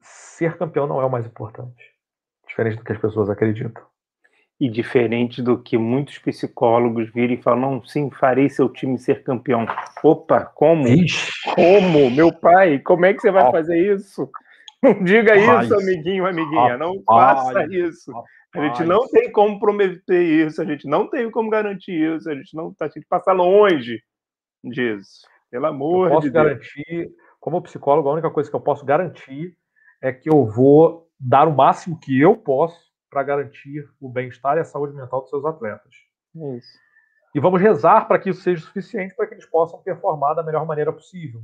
[0.01, 1.93] Ser campeão não é o mais importante.
[2.47, 3.85] Diferente do que as pessoas acreditam.
[4.61, 9.25] E diferente do que muitos psicólogos viram e falam, não, sim, farei seu time ser
[9.25, 9.67] campeão.
[10.03, 10.87] Opa, como?
[10.87, 11.33] Ixi.
[11.55, 12.11] Como?
[12.11, 13.51] Meu pai, como é que você vai oh.
[13.51, 14.31] fazer isso?
[14.83, 16.77] Não diga isso, amiguinho, amiguinha.
[16.77, 18.13] Não faça isso.
[18.55, 22.35] A gente não tem como prometer isso, a gente não tem como garantir isso, a
[22.35, 24.03] gente não a gente passa longe
[24.65, 25.27] disso.
[25.51, 27.13] Pelo amor eu posso de garantir, Deus.
[27.39, 29.57] como psicólogo, a única coisa que eu posso garantir
[30.03, 34.61] é que eu vou dar o máximo que eu posso para garantir o bem-estar e
[34.61, 35.93] a saúde mental dos seus atletas.
[36.57, 36.79] Isso.
[37.35, 40.67] E vamos rezar para que isso seja suficiente para que eles possam performar da melhor
[40.67, 41.43] maneira possível.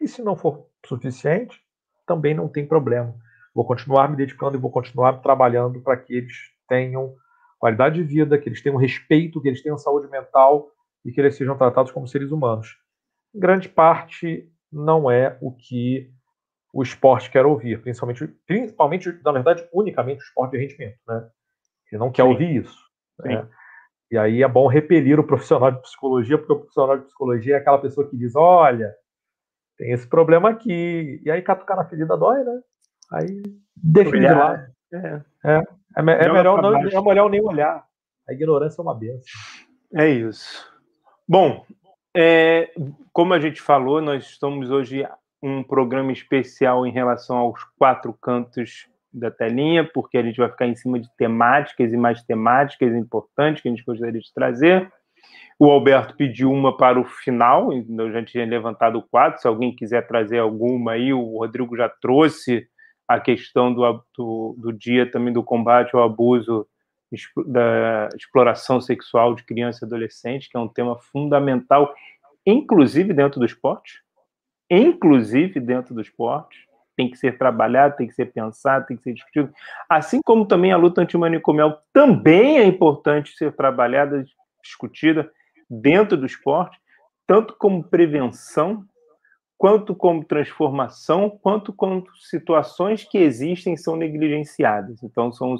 [0.00, 1.62] E se não for suficiente,
[2.06, 3.14] também não tem problema.
[3.60, 6.34] Vou continuar me dedicando e vou continuar trabalhando para que eles
[6.66, 7.14] tenham
[7.58, 10.70] qualidade de vida, que eles tenham respeito, que eles tenham saúde mental
[11.04, 12.78] e que eles sejam tratados como seres humanos.
[13.34, 16.10] Em grande parte, não é o que
[16.72, 20.98] o esporte quer ouvir, principalmente, principalmente na verdade, unicamente o esporte de rendimento.
[21.06, 21.28] Né?
[21.92, 22.28] Ele não quer Sim.
[22.30, 22.78] ouvir isso.
[23.18, 23.46] Né?
[24.10, 27.58] E aí é bom repelir o profissional de psicologia, porque o profissional de psicologia é
[27.58, 28.90] aquela pessoa que diz: olha,
[29.76, 31.20] tem esse problema aqui.
[31.22, 32.58] E aí catucar na ferida dói, né?
[33.12, 33.42] Aí
[33.76, 34.66] deixa de lá.
[34.92, 35.62] É, é, é,
[35.96, 37.84] é melhor não, é melhor nem olhar.
[38.28, 39.40] A ignorância é uma benção.
[39.94, 40.70] É isso.
[41.28, 41.64] Bom,
[42.16, 42.70] é,
[43.12, 45.06] como a gente falou, nós estamos hoje
[45.42, 50.66] um programa especial em relação aos quatro cantos da telinha, porque a gente vai ficar
[50.66, 54.90] em cima de temáticas e mais temáticas importantes que a gente gostaria de trazer.
[55.58, 59.40] O Alberto pediu uma para o final, eu já tinha levantado quatro.
[59.40, 62.66] Se alguém quiser trazer alguma aí, o Rodrigo já trouxe
[63.10, 66.64] a questão do, do, do dia também do combate ao abuso
[67.44, 71.92] da exploração sexual de criança e adolescente, que é um tema fundamental,
[72.46, 74.00] inclusive dentro do esporte,
[74.70, 79.12] inclusive dentro do esporte, tem que ser trabalhado, tem que ser pensado, tem que ser
[79.12, 79.52] discutido.
[79.88, 84.24] Assim como também a luta antimanicomial também é importante ser trabalhada,
[84.62, 85.28] discutida,
[85.68, 86.78] dentro do esporte,
[87.26, 88.84] tanto como prevenção,
[89.60, 95.02] quanto como transformação, quanto como situações que existem são negligenciadas.
[95.02, 95.54] Então, são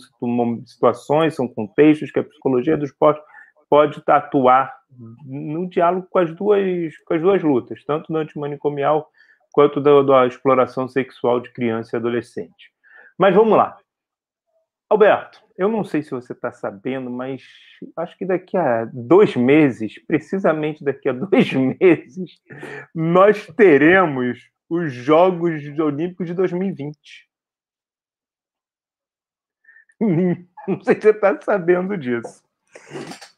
[0.64, 3.20] situações, são contextos que a psicologia do esporte
[3.68, 4.74] pode atuar
[5.22, 9.06] no diálogo com as duas, com as duas lutas, tanto no antimanicomial
[9.52, 12.72] quanto da, da exploração sexual de criança e adolescente.
[13.18, 13.76] Mas vamos lá.
[14.90, 17.44] Alberto, eu não sei se você está sabendo, mas
[17.96, 22.42] acho que daqui a dois meses, precisamente daqui a dois meses,
[22.92, 26.96] nós teremos os Jogos Olímpicos de 2020.
[30.68, 32.42] Não sei se você está sabendo disso.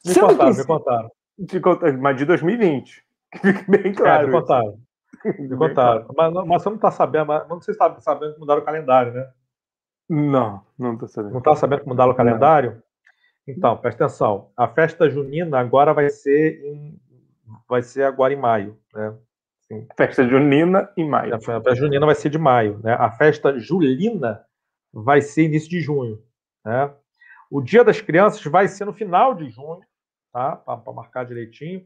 [0.04, 1.10] Me contaram, me contaram.
[1.38, 1.60] De,
[1.98, 3.04] mas de 2020.
[3.68, 4.24] Bem claro.
[4.24, 4.80] É, me contaram.
[5.24, 6.06] Me contaram.
[6.16, 8.64] Mas, mas você não está sabendo, mas não sei se está sabendo que mudaram o
[8.64, 9.30] calendário, né?
[10.08, 11.32] Não, não estou sabendo.
[11.32, 12.72] Não está sabendo como mudar o calendário?
[12.72, 12.82] Não.
[13.46, 14.50] Então, presta atenção.
[14.56, 17.00] A festa junina agora vai ser em,
[17.68, 19.14] vai ser agora em maio, né?
[19.60, 19.86] Sim.
[19.96, 21.34] Festa junina em maio.
[21.34, 22.92] A festa junina vai ser de maio, né?
[22.92, 24.44] A festa julina
[24.92, 26.22] vai ser início de junho,
[26.64, 26.92] né?
[27.50, 29.80] O Dia das Crianças vai ser no final de junho,
[30.32, 30.56] tá?
[30.56, 31.84] Para marcar direitinho.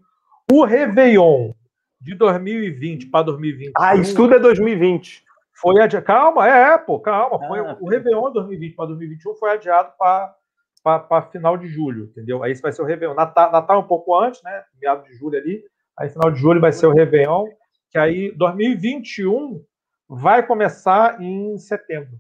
[0.51, 1.53] O Réveillon
[2.01, 3.73] de 2020 para 2021.
[3.77, 5.25] Ah, isso tudo é 2020.
[5.57, 6.05] Foi adiado.
[6.05, 7.39] Calma, é, pô, calma.
[7.47, 12.43] Foi, ah, o Réveillon 2020 para 2021 foi adiado para final de julho, entendeu?
[12.43, 13.15] Aí esse vai ser o Réveillon.
[13.15, 14.65] Natal, Natal um pouco antes, né?
[14.81, 15.65] Meado de julho ali.
[15.99, 17.47] Aí final de julho vai ser o Réveillon.
[17.91, 19.65] Que aí 2021
[20.09, 22.19] vai começar em setembro.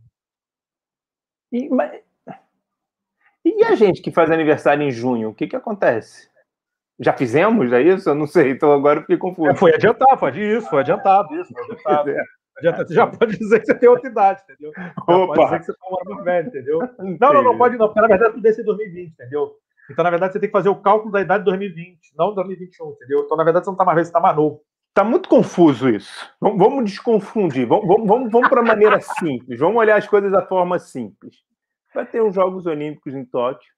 [1.52, 2.00] E, mas...
[3.44, 6.28] e a gente que faz aniversário em junho, o que, que acontece?
[6.98, 8.08] Já fizemos, é isso?
[8.08, 9.50] Eu não sei, então agora eu fiquei confuso.
[9.50, 12.10] É, foi adiantado, foi isso, foi adiantado, isso, foi adiantado.
[12.58, 12.62] É.
[12.62, 14.72] Já, já pode dizer que você tem outra idade, entendeu?
[14.74, 15.34] Já Opa.
[15.34, 16.78] pode dizer que você está um ano mais velho, entendeu?
[17.20, 19.56] Não, não, não pode não, porque na verdade tudo desse é 2020, entendeu?
[19.90, 22.90] Então, na verdade, você tem que fazer o cálculo da idade de 2020, não 2021,
[22.90, 23.20] entendeu?
[23.24, 24.62] Então, na verdade, você não está mais velho, você está mais novo.
[24.92, 26.10] Tá muito confuso isso.
[26.40, 27.66] Vamos, vamos desconfundir.
[27.68, 29.60] Vamos, vamos, vamos, vamos para a maneira simples.
[29.60, 31.36] Vamos olhar as coisas da forma simples.
[31.94, 33.70] Vai ter os Jogos Olímpicos em Tóquio.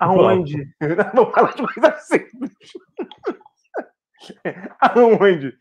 [0.00, 0.68] Aonde?
[1.14, 2.52] Vamos falar de coisa simples.
[4.80, 5.56] Aonde?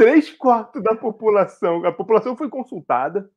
[0.00, 1.84] Três quartos da população.
[1.84, 3.30] A população foi consultada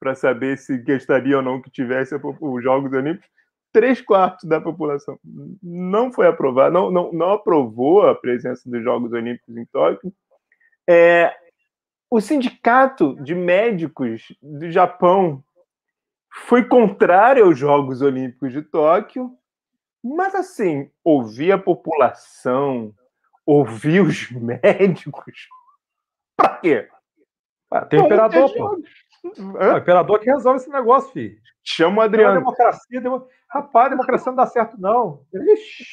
[0.00, 3.30] para saber se gostaria ou não que tivesse os Jogos Olímpicos.
[3.72, 5.16] Três quartos da população
[5.62, 10.12] não foi aprovado, não, não, não aprovou a presença dos Jogos Olímpicos em Tóquio.
[10.90, 11.32] É,
[12.10, 15.40] o sindicato de médicos do Japão
[16.48, 19.30] foi contrário aos Jogos Olímpicos de Tóquio,
[20.02, 22.92] mas assim, ouvir a população,
[23.46, 25.46] ouvir os médicos,
[26.60, 26.88] quê?
[27.70, 28.82] Ah, tem imperador, pô.
[29.60, 31.36] É o imperador que resolve esse negócio, filho.
[31.62, 32.38] Chama o Adriano.
[32.38, 33.22] democracia, dem...
[33.50, 35.22] Rapaz, democracia não dá certo, não.
[35.34, 35.84] Ixi.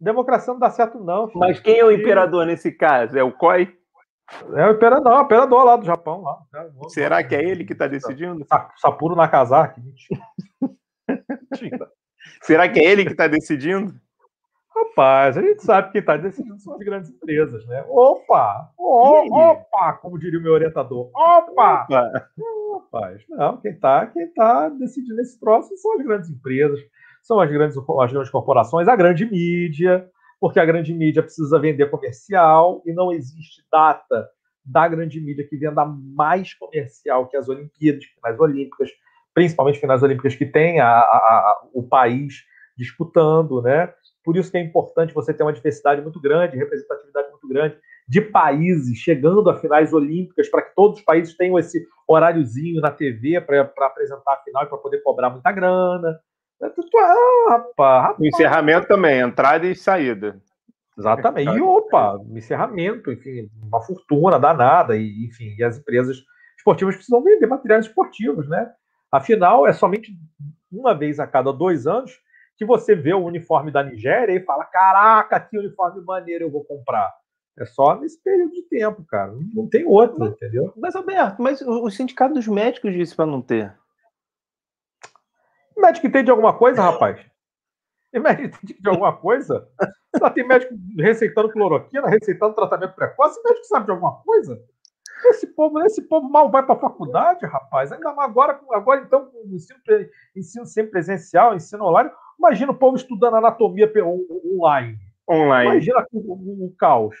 [0.00, 1.28] Democracia não dá certo, não.
[1.28, 1.40] Filho.
[1.40, 3.18] Mas quem é o imperador nesse caso?
[3.18, 3.76] É o Koi?
[4.54, 6.22] É o imperador, não, o imperador lá do Japão.
[6.22, 6.38] Lá.
[6.88, 8.46] Será que é ele que está decidindo?
[8.76, 9.80] Sapuro Nakazaki.
[12.42, 13.94] Será que é ele que está decidindo?
[14.74, 17.84] Rapaz, a gente sabe que quem está decidindo são as grandes empresas, né?
[17.88, 18.70] Opa!
[18.78, 19.92] opa!
[20.00, 21.10] Como diria o meu orientador.
[21.14, 21.86] Opa!
[21.90, 22.28] opa.
[22.74, 26.80] Rapaz, não, quem está quem tá decidindo esse troço são as grandes empresas
[27.22, 30.06] são as grandes, as grandes corporações, a grande mídia,
[30.40, 34.28] porque a grande mídia precisa vender comercial e não existe data
[34.64, 38.90] da grande mídia que venda mais comercial que as Olimpíadas, finais olímpicas,
[39.32, 42.44] principalmente finais olímpicas que tem a, a, a, o país
[42.76, 43.92] disputando, né?
[44.24, 47.76] Por isso que é importante você ter uma diversidade muito grande, representatividade muito grande
[48.08, 52.90] de países chegando a finais olímpicas para que todos os países tenham esse horáriozinho na
[52.90, 56.20] TV para apresentar a final e para poder cobrar muita grana.
[56.60, 58.18] Ah, rapaz, rapaz.
[58.18, 60.40] O encerramento também, entrada e saída.
[60.96, 61.56] Exatamente.
[61.56, 66.18] E opa, encerramento, enfim, uma fortuna danada, e, enfim, e as empresas
[66.56, 68.70] esportivas precisam vender materiais esportivos, né?
[69.10, 70.12] Afinal, é somente
[70.70, 72.12] uma vez a cada dois anos
[72.56, 76.64] que você vê o uniforme da Nigéria e fala: Caraca, que uniforme maneiro eu vou
[76.64, 77.12] comprar.
[77.58, 79.32] É só nesse período de tempo, cara.
[79.54, 80.72] Não tem outro, mas, entendeu?
[80.76, 83.76] Mas, Alberto, mas o, o sindicato dos médicos disse para não ter.
[85.76, 87.20] Médico entende de alguma coisa, rapaz?
[88.10, 89.68] Tem médico entende de alguma coisa?
[90.18, 94.62] Só tem médico receitando cloroquina, receitando tratamento precoce, médico sabe de alguma coisa?
[95.26, 97.92] Esse povo, esse povo mal vai para a faculdade, rapaz.
[97.92, 99.78] Ainda mais agora, agora então, com o ensino,
[100.36, 102.10] ensino sempre presencial, ensino online.
[102.38, 103.90] Imagina o povo estudando anatomia
[104.58, 104.98] online.
[105.28, 105.70] Online.
[105.70, 107.16] Imagina o, o, o caos.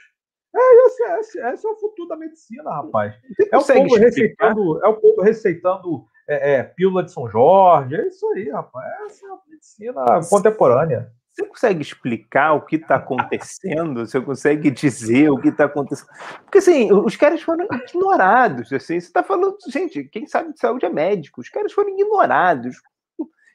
[0.54, 3.14] É, esse, esse, esse, é o futuro da medicina, rapaz.
[3.50, 8.06] É o, povo receitando, é o povo receitando é, é, pílula de São Jorge, é
[8.06, 8.92] isso aí, rapaz.
[9.06, 11.10] Essa é a medicina contemporânea.
[11.32, 14.06] Você consegue explicar o que está acontecendo?
[14.06, 16.08] Você consegue dizer o que está acontecendo?
[16.42, 18.70] Porque, assim, os caras foram ignorados.
[18.72, 21.40] Assim, você está falando, gente, quem sabe de saúde é médico.
[21.40, 22.76] Os caras foram ignorados.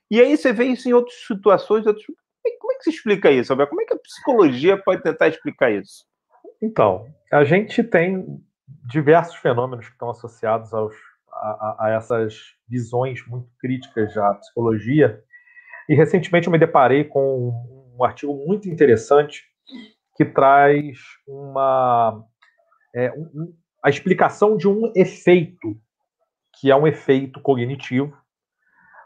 [0.10, 1.86] E aí você vê isso em outras situações.
[1.86, 2.06] Outros...
[2.60, 3.68] Como é que se explica isso, Abel?
[3.68, 6.06] Como é que a psicologia pode tentar explicar isso?
[6.60, 8.42] Então, a gente tem
[8.90, 10.96] diversos fenômenos que estão associados aos
[11.32, 15.24] a, a, essas visões muito críticas da psicologia.
[15.88, 17.52] E recentemente eu me deparei com
[17.98, 19.44] um artigo muito interessante
[20.16, 20.98] que traz
[21.28, 22.24] uma
[22.96, 25.80] é, um, a explicação de um efeito
[26.60, 28.18] que é um efeito cognitivo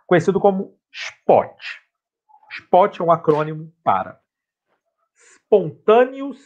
[0.07, 1.55] conhecido como SPOT.
[2.49, 4.19] SPOT é um acrônimo para
[5.15, 6.39] Spontaneous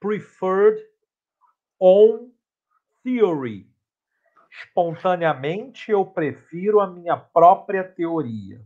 [0.00, 0.80] Preferred
[1.80, 2.30] On
[3.02, 3.76] Theory
[4.62, 8.60] espontaneamente eu prefiro a minha própria teoria.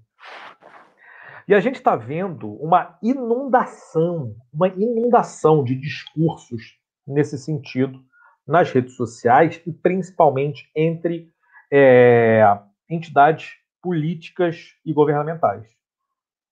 [1.50, 7.98] E a gente está vendo uma inundação, uma inundação de discursos nesse sentido
[8.46, 11.28] nas redes sociais e principalmente entre
[11.68, 12.44] é,
[12.88, 15.66] entidades políticas e governamentais.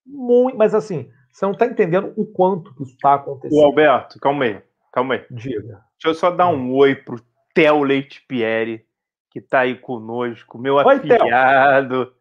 [0.04, 3.56] Muito, mas assim, você não está entendendo o quanto isso está acontecendo.
[3.56, 4.60] O Alberto, calma aí,
[4.92, 5.24] calma aí.
[5.30, 5.80] Diga.
[5.92, 7.22] Deixa eu só dar um oi pro
[7.54, 8.84] Theo Leite Pierre,
[9.30, 12.06] que está aí conosco, meu Oi, afiliado.
[12.06, 12.17] Theo.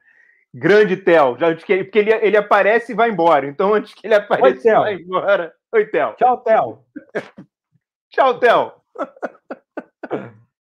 [0.60, 3.46] Grande Theo, já porque ele, ele aparece e vai embora.
[3.46, 5.54] Então, antes que ele apareça e vai embora.
[5.71, 6.15] Oi, Theo.
[6.15, 6.84] Tchau, Theo.
[8.10, 8.71] Tchau, Theo.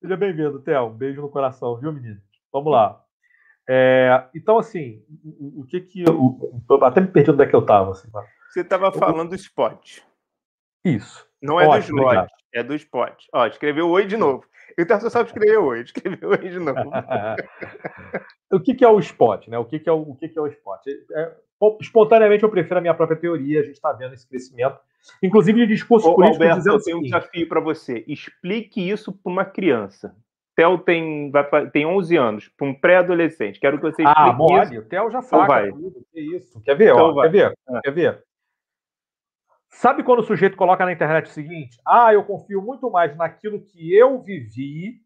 [0.02, 0.88] Seja bem-vindo, Theo.
[0.88, 2.20] Um beijo no coração, viu, menino?
[2.52, 3.04] Vamos lá.
[3.70, 6.02] É, então, assim, o, o que que.
[6.02, 7.92] Eu, até me perdi onde é que eu estava.
[7.92, 8.10] Assim,
[8.50, 10.00] Você estava falando do spot.
[10.84, 11.28] Isso.
[11.40, 13.26] Não é Ótimo, do slot, é do spot.
[13.32, 14.44] Ó, escreveu oi de novo.
[14.76, 15.84] Então só sabe escrever hoje.
[15.84, 16.90] Escreveu hoje de novo.
[18.54, 19.48] o que, que, é o spot?
[19.48, 19.58] Né?
[19.58, 20.82] O, que, que, é, o, o que, que é o spot?
[20.88, 21.36] É,
[21.82, 23.60] espontaneamente eu prefiro a minha própria teoria.
[23.60, 24.80] A gente está vendo esse crescimento
[25.22, 28.04] inclusive de discursos Ô, políticos Alberto, eu tenho um desafio para você.
[28.08, 30.16] Explique isso para uma criança.
[30.56, 33.60] Theo tem, vai, tem 11 anos, para um pré-adolescente.
[33.60, 34.38] Quero que você explique Ah, isso.
[34.38, 35.72] mole, o Theo já saca vai.
[35.72, 36.06] tudo.
[36.12, 36.62] Que isso?
[36.62, 36.92] Quer ver?
[36.92, 37.30] Então ó, vai.
[37.30, 37.58] quer ver?
[37.70, 37.82] É.
[37.82, 38.24] Quer ver?
[39.70, 41.80] Sabe quando o sujeito coloca na internet o seguinte?
[41.86, 45.02] Ah, eu confio muito mais naquilo que eu vivi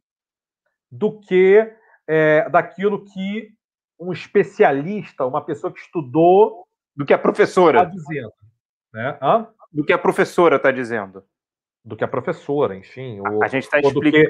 [0.91, 1.73] do que
[2.07, 3.49] é, daquilo que
[3.99, 7.85] um especialista, uma pessoa que estudou, Do que a está professora.
[7.85, 8.31] dizendo.
[8.93, 9.17] Né?
[9.21, 9.47] Hã?
[9.71, 11.23] Do que a professora está dizendo.
[11.83, 13.19] Do que a professora, enfim.
[13.19, 14.29] ou- A gente está explicando.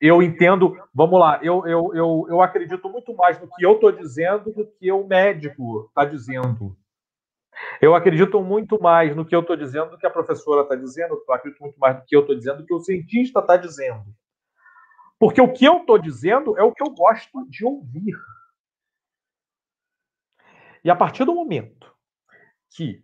[0.00, 0.76] eu entendo.
[0.94, 4.66] Vamos lá, eu, eu, eu, eu acredito muito mais no que eu estou dizendo do
[4.66, 6.76] que o médico está dizendo.
[7.80, 11.14] Eu acredito muito mais no que eu estou dizendo do que a professora está dizendo.
[11.26, 14.04] Eu acredito muito mais no que eu estou dizendo do que o cientista está dizendo.
[15.18, 18.16] Porque o que eu estou dizendo é o que eu gosto de ouvir.
[20.84, 21.94] E a partir do momento
[22.70, 23.02] que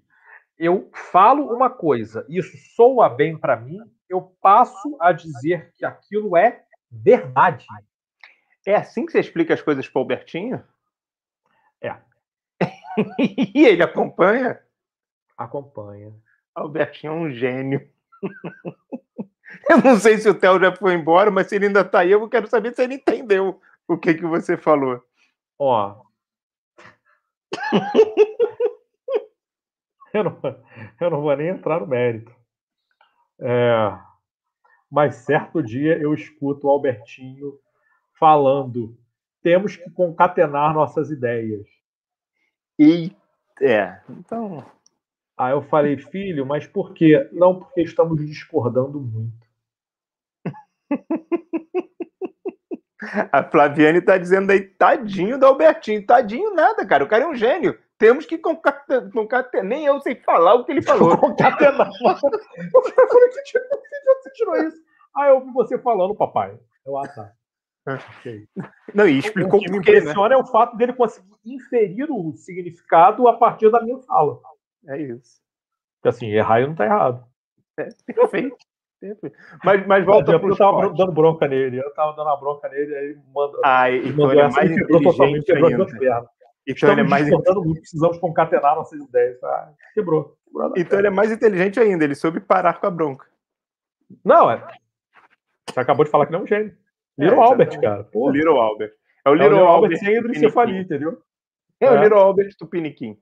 [0.59, 5.85] eu falo uma coisa e isso soa bem para mim, eu passo a dizer que
[5.85, 7.67] aquilo é verdade.
[8.67, 10.63] É assim que você explica as coisas para o Albertinho?
[11.81, 11.97] É.
[13.19, 14.63] e ele acompanha?
[15.37, 16.15] Acompanha.
[16.55, 17.91] Albertinho é um gênio.
[19.69, 22.11] Eu não sei se o Theo já foi embora, mas se ele ainda está aí,
[22.11, 25.03] eu quero saber se ele entendeu o que, que você falou.
[25.59, 26.03] Ó.
[30.15, 30.41] eu, não,
[31.01, 32.35] eu não vou nem entrar no mérito.
[33.41, 33.99] É,
[34.91, 37.59] mas certo dia eu escuto o Albertinho
[38.19, 38.97] falando:
[39.43, 41.67] temos que concatenar nossas ideias.
[42.79, 43.15] E
[43.61, 44.65] é, então.
[45.37, 47.29] Aí eu falei, filho, mas por quê?
[47.33, 49.42] Não, porque estamos discordando muito.
[53.33, 56.07] A Flaviane está dizendo aí, tadinho do Albertinho.
[56.07, 57.03] Tadinho nada, cara.
[57.03, 57.77] O cara é um gênio.
[57.99, 59.11] Temos que concatenar.
[59.11, 59.67] concatenar.
[59.67, 61.15] Nem eu sei falar o que ele falou.
[61.19, 61.91] Concatenar.
[62.01, 62.39] eu falei,
[63.45, 63.59] que
[64.23, 64.81] você tirou isso?
[65.17, 66.59] Aí eu ouvi você falando, papai.
[66.87, 67.33] Eu, ah, tá.
[67.87, 68.49] Ok.
[68.95, 69.79] Não, e O explicou que me né?
[69.79, 74.39] impressiona é o fato dele conseguir inferir o significado a partir da minha fala.
[74.89, 75.41] É isso.
[75.97, 77.27] Porque assim, errar eu não tá errado.
[77.77, 78.57] É, perfeito.
[79.65, 82.69] Mas, mas volta eu, para eu tava dando bronca nele, eu tava dando a bronca
[82.69, 83.59] nele, aí ele manda.
[83.65, 85.85] Ah, ele então ele é mais e inteligente quebrou as ainda.
[85.85, 86.31] duas pernas.
[86.67, 89.43] Então ele é mais, muito, precisamos concatenar nossas ideias.
[89.43, 90.37] Ah, quebrou.
[90.47, 92.05] quebrou então ele é mais inteligente ainda.
[92.05, 93.27] Ele soube parar com a bronca.
[94.25, 94.63] Não, é.
[95.69, 96.77] Você acabou de falar que não é um gênio.
[97.19, 97.81] É, Little Albert, exatamente.
[97.81, 98.01] cara.
[98.03, 98.93] O Pô, Little Albert.
[99.25, 101.19] É o é o Little, Little Albert, Albert sem hidrocefalia, entendeu?
[101.81, 102.03] É o É.
[102.03, 103.19] Little Albert Tupiniquim.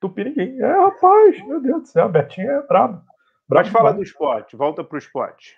[0.00, 0.60] Tupiniquim.
[0.60, 3.02] É, rapaz, meu Deus do céu, Bertinho é brabo.
[3.50, 4.56] Mas fala do esporte.
[4.56, 5.56] Volta para o esporte.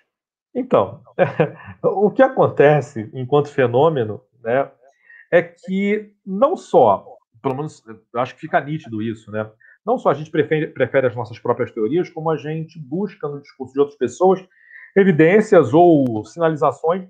[0.53, 1.01] Então,
[1.83, 4.69] o que acontece enquanto fenômeno, né,
[5.31, 7.05] é que não só,
[7.41, 7.83] pelo menos
[8.15, 9.49] acho que fica nítido isso, né?
[9.85, 13.41] Não só a gente prefere, prefere as nossas próprias teorias, como a gente busca no
[13.41, 14.47] discurso de outras pessoas
[14.95, 17.07] evidências ou sinalizações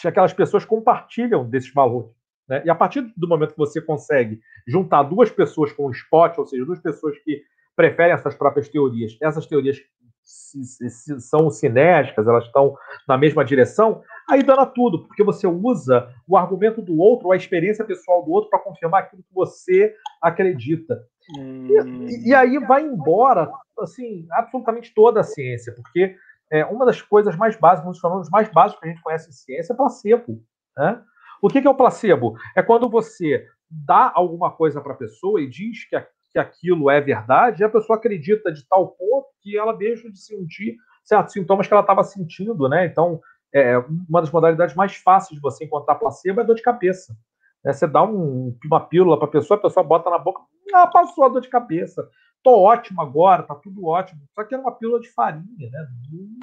[0.00, 2.10] de aquelas pessoas compartilham desses valores.
[2.48, 2.62] Né?
[2.64, 6.46] E a partir do momento que você consegue juntar duas pessoas com um spot, ou
[6.46, 7.42] seja, duas pessoas que
[7.76, 9.80] preferem essas próprias teorias, essas teorias
[10.24, 16.80] são sinérgicas, elas estão na mesma direção, aí dana tudo, porque você usa o argumento
[16.80, 21.02] do outro, ou a experiência pessoal do outro, para confirmar aquilo que você acredita.
[21.38, 26.16] E, e aí vai embora, assim, absolutamente toda a ciência, porque
[26.50, 29.28] é, uma das coisas mais básicas, um dos fenômenos mais básicos que a gente conhece
[29.28, 30.42] em ciência é placebo.
[30.76, 31.02] Né?
[31.42, 32.36] O que, que é o placebo?
[32.56, 35.96] É quando você dá alguma coisa para a pessoa e diz que,
[36.34, 40.18] que aquilo é verdade, e a pessoa acredita de tal ponto que ela deixa de
[40.18, 42.84] sentir certos sintomas que ela estava sentindo, né?
[42.86, 43.20] Então,
[43.54, 43.78] é,
[44.08, 47.16] uma das modalidades mais fáceis de você encontrar placebo é dor de cabeça.
[47.64, 47.72] né?
[47.72, 50.42] Você dá um- uma pílula para a pessoa, a pessoa bota na boca,
[50.74, 52.06] ah, passou a dor de cabeça.
[52.42, 54.20] Tô ótimo agora, tá tudo ótimo.
[54.34, 55.86] Só que era uma pílula de farinha, né?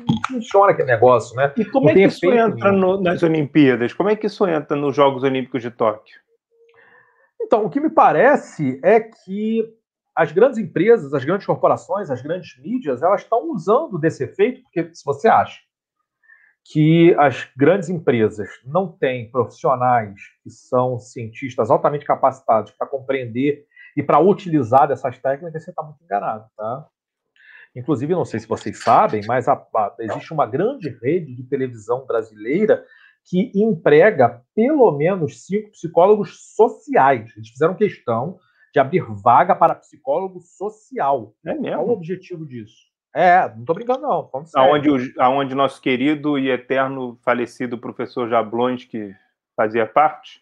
[0.10, 1.54] Não funciona aquele negócio, né?
[1.58, 3.94] E como Não é que isso entra no- nas Olimpíadas?
[3.94, 6.16] Como é que isso entra nos Jogos Olímpicos de Tóquio?
[7.44, 9.68] Então, o que me parece é que
[10.22, 14.94] as grandes empresas, as grandes corporações, as grandes mídias, elas estão usando desse efeito, porque
[14.94, 15.60] se você acha
[16.64, 20.14] que as grandes empresas não têm profissionais
[20.44, 23.66] que são cientistas altamente capacitados para compreender
[23.98, 26.88] e para utilizar dessas técnicas, você está muito enganado, tá?
[27.76, 32.06] Inclusive, não sei se vocês sabem, mas a- a- existe uma grande rede de televisão
[32.06, 32.86] brasileira
[33.26, 37.32] que emprega pelo menos cinco psicólogos sociais.
[37.36, 38.38] Eles fizeram questão
[38.74, 41.34] de abrir vaga para psicólogo social.
[41.46, 41.92] É Qual o mesmo?
[41.92, 42.90] objetivo disso?
[43.14, 44.30] É, não estou brincando, não.
[44.56, 49.14] Aonde, o, aonde nosso querido e eterno falecido professor Jablons, que
[49.56, 50.42] fazia parte?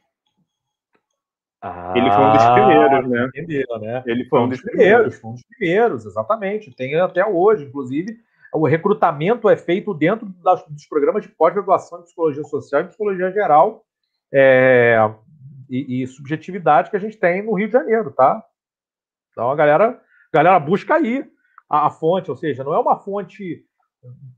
[1.61, 3.25] Ah, ele foi um dos primeiros, né?
[3.25, 4.03] Entendeu, né?
[4.05, 6.75] Ele foi, foi um dos primeiros, primeiros, foi um dos primeiros, exatamente.
[6.75, 8.17] Tem até hoje, inclusive,
[8.53, 13.31] o recrutamento é feito dentro das, dos programas de pós-graduação em psicologia social e psicologia
[13.31, 13.83] geral
[14.31, 14.97] é,
[15.69, 18.43] e, e, subjetividade que a gente tem no Rio de Janeiro, tá?
[19.31, 21.29] Então a galera, a galera busca aí
[21.69, 23.65] a, a fonte, ou seja, não é uma fonte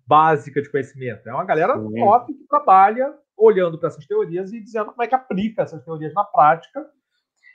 [0.06, 1.96] básica de conhecimento, é uma galera Sim.
[1.96, 6.14] top que trabalha olhando para essas teorias e dizendo como é que aplica essas teorias
[6.14, 6.86] na prática.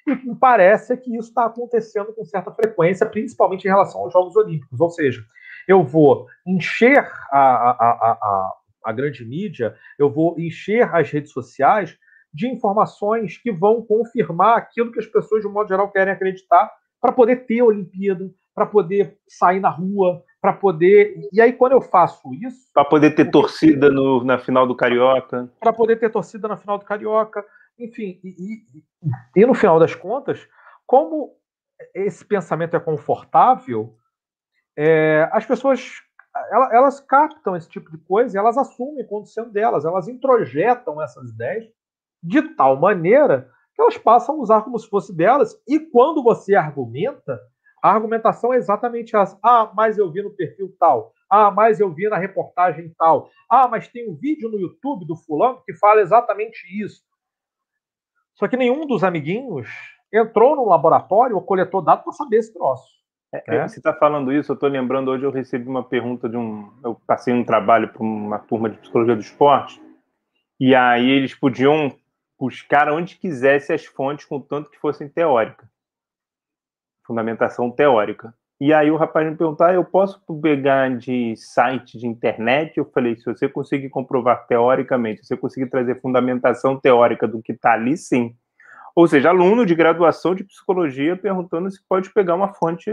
[0.06, 3.68] E o que me parece é que isso está acontecendo com certa frequência, principalmente em
[3.70, 4.80] relação aos Jogos Olímpicos.
[4.80, 5.24] Ou seja,
[5.66, 6.98] eu vou encher
[7.30, 8.52] a, a, a,
[8.84, 11.98] a, grande mídia, eu vou encher as redes sociais
[12.36, 16.70] de informações que vão confirmar aquilo que as pessoas, de um modo geral, querem acreditar
[17.00, 21.16] para poder ter a Olimpíada, para poder sair na rua, para poder.
[21.32, 22.70] E aí, quando eu faço isso.
[22.74, 25.50] Para poder ter torcida no, na final do Carioca.
[25.58, 27.42] Para poder ter torcida na final do Carioca.
[27.78, 30.46] Enfim, e, e, e no final das contas,
[30.86, 31.34] como
[31.94, 33.96] esse pensamento é confortável,
[34.76, 36.02] é, as pessoas
[36.52, 41.30] elas, elas, captam esse tipo de coisa elas assumem quando sendo delas, elas introjetam essas
[41.30, 41.66] ideias
[42.26, 46.54] de tal maneira que elas passam a usar como se fosse delas, e quando você
[46.54, 47.38] argumenta,
[47.82, 49.38] a argumentação é exatamente essa.
[49.42, 51.12] Ah, mas eu vi no perfil tal.
[51.30, 53.30] Ah, mas eu vi na reportagem tal.
[53.50, 57.02] Ah, mas tem um vídeo no YouTube do fulano que fala exatamente isso.
[58.34, 59.68] Só que nenhum dos amiguinhos
[60.12, 62.88] entrou no laboratório ou coletou dados para saber esse troço.
[63.32, 63.68] É, é.
[63.68, 66.70] Você está falando isso, eu estou lembrando, hoje eu recebi uma pergunta de um.
[66.82, 69.82] Eu passei um trabalho para uma turma de psicologia do esporte,
[70.58, 71.94] e aí eles podiam
[72.38, 75.68] buscar onde quisesse as fontes, contanto que fossem teóricas.
[77.06, 78.34] Fundamentação teórica.
[78.60, 82.78] E aí o rapaz me perguntou: ah, eu posso pegar de site de internet?
[82.78, 87.52] Eu falei: se você conseguir comprovar teoricamente, se você conseguir trazer fundamentação teórica do que
[87.52, 88.34] está ali, sim.
[88.94, 92.90] Ou seja, aluno de graduação de psicologia perguntando se pode pegar uma fonte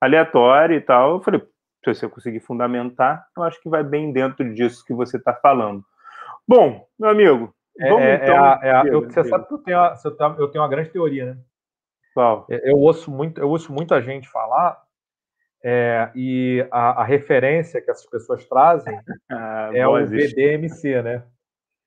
[0.00, 1.16] aleatória e tal.
[1.16, 5.18] Eu falei: se você conseguir fundamentar, eu acho que vai bem dentro disso que você
[5.18, 5.84] está falando.
[6.48, 9.58] Bom, meu amigo, Vamos, é, então, é a, é a, eu, você sabe que eu
[9.58, 9.96] tenho, a,
[10.38, 11.38] eu tenho uma grande teoria, né?
[12.48, 14.80] É, eu ouço, muito, eu ouço muita gente falar
[15.62, 18.96] é, e a, a, referência que essas pessoas trazem
[19.30, 21.24] ah, é o VDMC, né?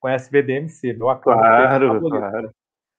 [0.00, 1.40] Conhece VDMC, meu aclaro.
[1.40, 2.54] Claro, claro,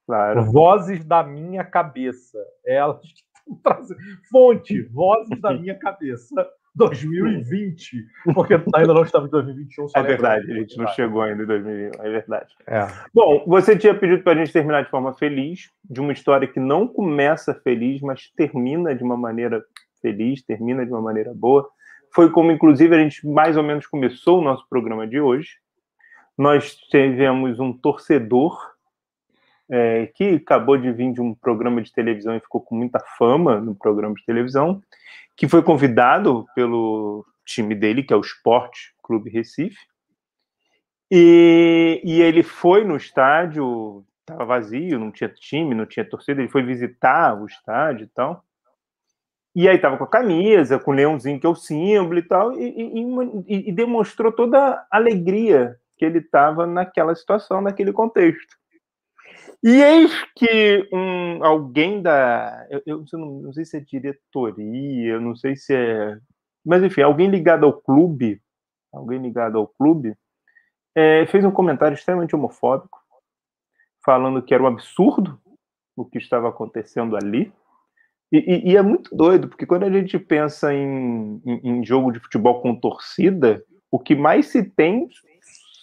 [0.06, 0.44] claro.
[0.46, 2.38] Vozes da minha cabeça.
[2.66, 3.02] Elas
[3.64, 3.98] trazem.
[4.32, 6.50] Fonte, vozes da minha cabeça.
[6.76, 9.88] 2020, porque ainda não estamos em 2021.
[9.96, 12.56] É verdade, a gente não chegou ainda em 2021, é verdade.
[12.68, 12.88] É.
[13.14, 16.60] Bom, você tinha pedido para a gente terminar de forma feliz, de uma história que
[16.60, 19.64] não começa feliz, mas termina de uma maneira
[20.02, 21.68] feliz, termina de uma maneira boa.
[22.14, 25.50] Foi como, inclusive, a gente mais ou menos começou o nosso programa de hoje.
[26.38, 28.58] Nós tivemos um torcedor
[29.70, 33.60] é, que acabou de vir de um programa de televisão e ficou com muita fama
[33.60, 34.82] no programa de televisão,
[35.40, 39.80] que foi convidado pelo time dele, que é o Sport Clube Recife,
[41.10, 46.52] e, e ele foi no estádio, estava vazio, não tinha time, não tinha torcida, ele
[46.52, 48.44] foi visitar o estádio e tal.
[49.56, 52.52] E aí estava com a camisa, com o leãozinho, que é o símbolo e tal,
[52.60, 58.59] e, e, e demonstrou toda a alegria que ele estava naquela situação, naquele contexto.
[59.62, 62.66] E eis que um, alguém da.
[62.70, 66.18] Eu, eu não, sei se é diretoria, não sei se é.
[66.66, 68.42] Mas enfim, alguém ligado ao clube,
[68.94, 70.16] alguém ligado ao clube,
[70.96, 73.00] é, fez um comentário extremamente homofóbico,
[74.04, 75.40] falando que era um absurdo
[75.96, 77.52] o que estava acontecendo ali.
[78.32, 82.12] E, e, e é muito doido, porque quando a gente pensa em, em, em jogo
[82.12, 85.10] de futebol com torcida, o que mais se tem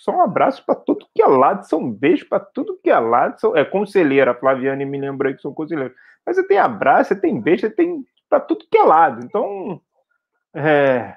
[0.06, 2.96] só um abraço para tudo que é lado, são um beijo para tudo que é
[2.96, 3.40] lado.
[3.40, 5.96] São, é conselheira, a Flaviane me lembrou que são conselheiros.
[6.24, 9.26] Mas você tem abraço, você tem beijo, você tem para tudo que é lado.
[9.26, 9.80] Então,
[10.54, 11.16] é,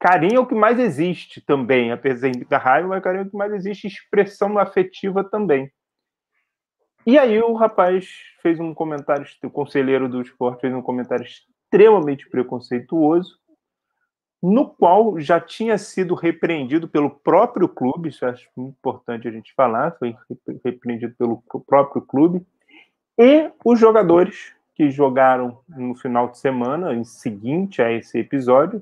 [0.00, 3.36] carinho é o que mais existe também, apesar da raiva, mas carinho é o que
[3.36, 5.72] mais existe, expressão afetiva também.
[7.06, 8.08] E aí o rapaz
[8.42, 13.37] fez um comentário, o conselheiro do esporte fez um comentário extremamente preconceituoso,
[14.42, 19.96] no qual já tinha sido repreendido pelo próprio clube, isso acho importante a gente falar,
[19.98, 20.16] foi
[20.64, 22.46] repreendido pelo próprio clube,
[23.18, 28.80] e os jogadores que jogaram no final de semana, em seguinte a esse episódio,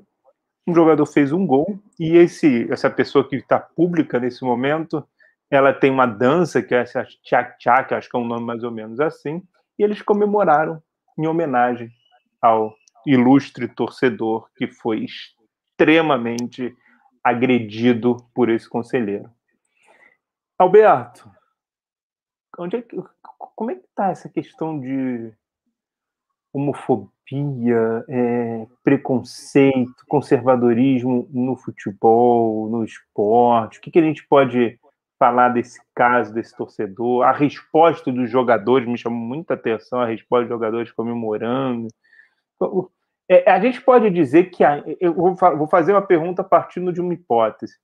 [0.67, 5.03] um jogador fez um gol, e esse, essa pessoa que está pública nesse momento,
[5.49, 8.71] ela tem uma dança, que é essa tchak-tchak, acho que é um nome mais ou
[8.71, 9.41] menos assim,
[9.79, 10.81] e eles comemoraram
[11.17, 11.89] em homenagem
[12.39, 12.75] ao
[13.07, 14.99] ilustre torcedor que foi
[15.77, 16.75] extremamente
[17.23, 19.29] agredido por esse conselheiro.
[20.57, 21.29] Alberto,
[22.57, 22.97] onde é que,
[23.55, 25.31] como é que está essa questão de
[26.51, 33.77] homofobia, é, preconceito, conservadorismo no futebol, no esporte?
[33.77, 34.79] O que, que a gente pode
[35.19, 37.23] falar desse caso, desse torcedor?
[37.23, 41.87] A resposta dos jogadores me chamou muita atenção, a resposta dos jogadores comemorando.
[43.29, 44.63] É, a gente pode dizer que.
[44.63, 47.75] A, eu vou fazer uma pergunta partindo de uma hipótese.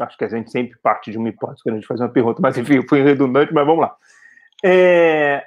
[0.00, 2.40] Acho que a gente sempre parte de uma hipótese quando a gente faz uma pergunta,
[2.40, 3.96] mas enfim, fui redundante, mas vamos lá.
[4.64, 5.44] É,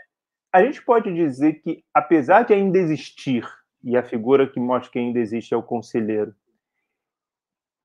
[0.54, 3.48] a gente pode dizer que, apesar de ainda existir,
[3.84, 6.34] e a figura que mostra que ainda existe é o conselheiro,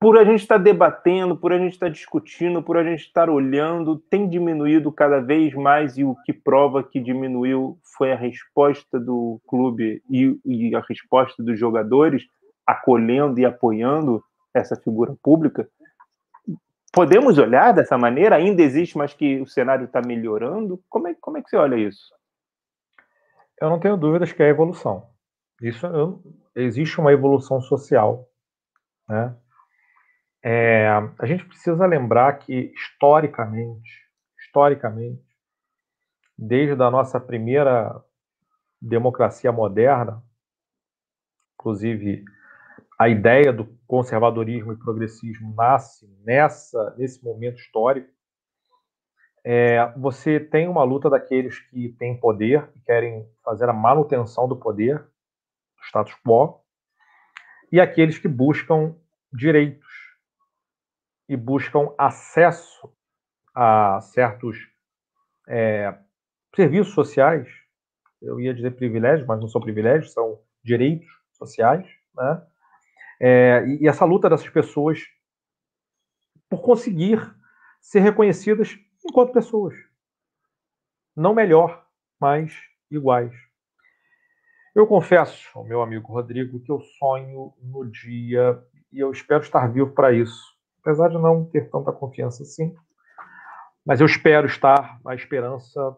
[0.01, 3.99] por a gente estar debatendo, por a gente estar discutindo, por a gente estar olhando,
[4.09, 9.39] tem diminuído cada vez mais e o que prova que diminuiu foi a resposta do
[9.47, 12.23] clube e, e a resposta dos jogadores
[12.65, 14.23] acolhendo e apoiando
[14.55, 15.69] essa figura pública.
[16.91, 18.37] Podemos olhar dessa maneira?
[18.37, 20.83] Ainda existe, mas que o cenário está melhorando?
[20.89, 22.11] Como é, como é que você olha isso?
[23.61, 25.07] Eu não tenho dúvidas que é evolução.
[25.61, 26.19] Isso
[26.55, 28.27] existe uma evolução social,
[29.07, 29.35] né?
[30.43, 30.87] É,
[31.19, 33.89] a gente precisa lembrar que historicamente,
[34.39, 35.23] historicamente,
[36.37, 38.03] desde a nossa primeira
[38.81, 40.23] democracia moderna,
[41.53, 42.25] inclusive
[42.97, 48.09] a ideia do conservadorismo e progressismo nasce nessa nesse momento histórico.
[49.43, 54.55] É, você tem uma luta daqueles que têm poder e querem fazer a manutenção do
[54.55, 56.61] poder, do status quo,
[57.71, 58.95] e aqueles que buscam
[59.33, 59.90] direitos
[61.31, 62.93] e buscam acesso
[63.55, 64.57] a certos
[65.47, 65.97] é,
[66.53, 67.47] serviços sociais.
[68.21, 71.87] Eu ia dizer privilégios, mas não são privilégios, são direitos sociais.
[72.13, 72.47] Né?
[73.21, 74.99] É, e, e essa luta dessas pessoas
[76.49, 77.33] por conseguir
[77.79, 79.73] ser reconhecidas enquanto pessoas.
[81.15, 81.87] Não melhor,
[82.19, 82.53] mas
[82.91, 83.31] iguais.
[84.75, 88.61] Eu confesso, meu amigo Rodrigo, que eu sonho no dia
[88.91, 90.50] e eu espero estar vivo para isso
[90.81, 92.75] apesar de não ter tanta confiança assim.
[93.85, 95.97] Mas eu espero estar, a esperança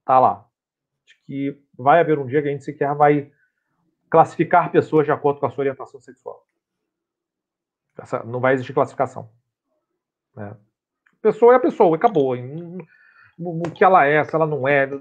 [0.00, 0.46] está lá.
[1.06, 3.32] De que vai haver um dia que a gente sequer vai
[4.10, 6.46] classificar pessoas de acordo com a sua orientação sexual.
[7.98, 9.30] Essa, não vai existir classificação.
[10.34, 10.56] Né?
[11.20, 12.34] Pessoa é a pessoa, acabou.
[13.38, 15.00] O que ela é, se ela não é, não,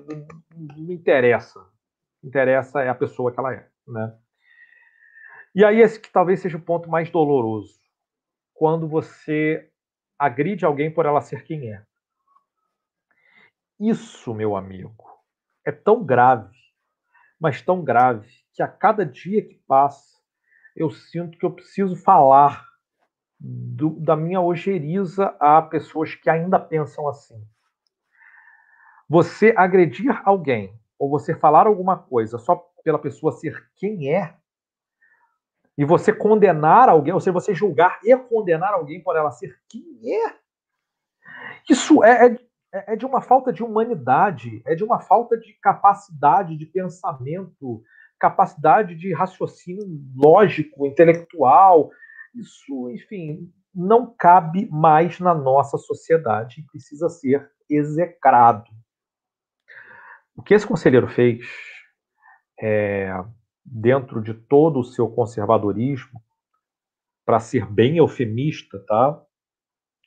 [0.89, 1.65] interessa.
[2.23, 3.67] Interessa é a pessoa que ela é.
[3.87, 4.17] Né?
[5.55, 7.78] E aí esse que talvez seja o ponto mais doloroso
[8.59, 9.71] quando você
[10.19, 11.81] agride alguém por ela ser quem é.
[13.79, 15.07] Isso, meu amigo,
[15.65, 16.57] é tão grave,
[17.39, 20.19] mas tão grave, que a cada dia que passa,
[20.75, 22.67] eu sinto que eu preciso falar
[23.39, 27.41] do, da minha ojeriza a pessoas que ainda pensam assim.
[29.07, 34.35] Você agredir alguém, ou você falar alguma coisa só pela pessoa ser quem é,
[35.79, 39.81] e você condenar alguém, ou seja, você julgar e condenar alguém por ela ser quem
[40.03, 40.35] é,
[41.69, 42.35] isso é,
[42.73, 47.81] é, é de uma falta de humanidade, é de uma falta de capacidade de pensamento,
[48.19, 51.89] capacidade de raciocínio lógico, intelectual.
[52.35, 58.69] Isso, enfim, não cabe mais na nossa sociedade e precisa ser execrado.
[60.35, 61.47] O que esse conselheiro fez
[62.59, 63.13] é,
[63.71, 66.21] dentro de todo o seu conservadorismo,
[67.25, 69.21] para ser bem eufemista, tá?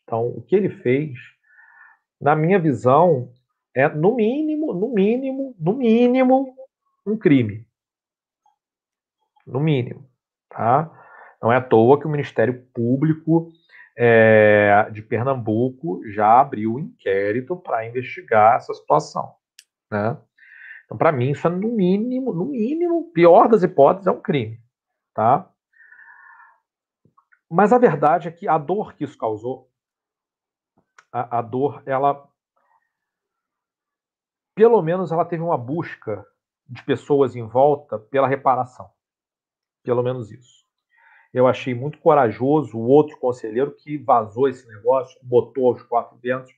[0.03, 1.17] Então, o que ele fez,
[2.21, 3.33] na minha visão,
[3.75, 6.55] é no mínimo, no mínimo, no mínimo,
[7.07, 7.65] um crime.
[9.47, 10.09] No mínimo,
[10.49, 10.91] tá?
[11.41, 13.53] Não é à toa que o Ministério Público
[13.97, 19.35] é, de Pernambuco já abriu um inquérito para investigar essa situação,
[19.91, 20.17] né?
[20.85, 24.61] Então, para mim, isso é no mínimo, no mínimo, pior das hipóteses, é um crime,
[25.15, 25.49] tá?
[27.49, 29.71] Mas a verdade é que a dor que isso causou,
[31.13, 32.27] a, a dor, ela,
[34.55, 36.27] pelo menos, ela teve uma busca
[36.67, 38.91] de pessoas em volta pela reparação,
[39.83, 40.63] pelo menos isso.
[41.33, 46.53] Eu achei muito corajoso o outro conselheiro que vazou esse negócio, botou aos quatro ventos,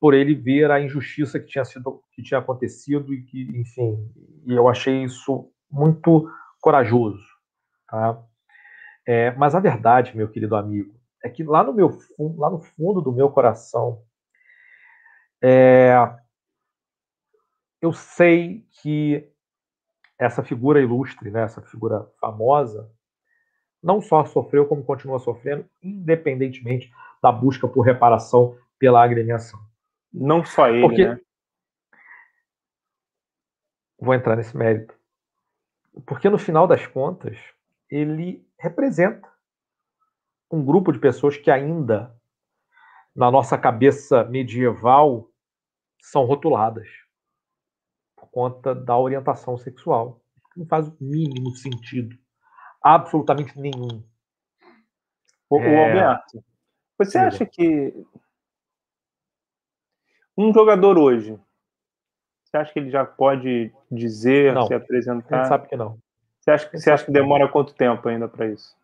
[0.00, 4.10] por ele ver a injustiça que tinha sido que tinha acontecido e que, enfim,
[4.46, 6.28] e eu achei isso muito
[6.60, 7.22] corajoso,
[7.86, 8.20] tá?
[9.06, 11.98] É, mas a verdade, meu querido amigo, é que lá no meu
[12.38, 14.02] lá no fundo do meu coração,
[15.42, 15.94] é,
[17.82, 19.28] eu sei que
[20.18, 22.90] essa figura ilustre, né, essa figura famosa,
[23.82, 26.90] não só sofreu como continua sofrendo, independentemente
[27.22, 29.69] da busca por reparação pela agremiação.
[30.12, 31.20] Não só ele, Porque, né?
[33.98, 34.98] vou entrar nesse mérito.
[36.06, 37.38] Porque no final das contas,
[37.88, 39.28] ele representa
[40.50, 42.14] um grupo de pessoas que ainda,
[43.14, 45.30] na nossa cabeça medieval,
[46.02, 46.88] são rotuladas
[48.16, 50.20] por conta da orientação sexual.
[50.56, 52.16] Não faz o mínimo sentido.
[52.82, 54.02] Absolutamente nenhum.
[55.48, 55.88] O, é...
[55.88, 56.44] Alberto,
[56.98, 57.94] você acha que
[60.40, 61.38] um jogador hoje,
[62.44, 65.34] você acha que ele já pode dizer, não, se apresentar?
[65.34, 65.98] A gente sabe que não.
[66.40, 68.74] Você acha, você acha que demora quanto tempo ainda para isso?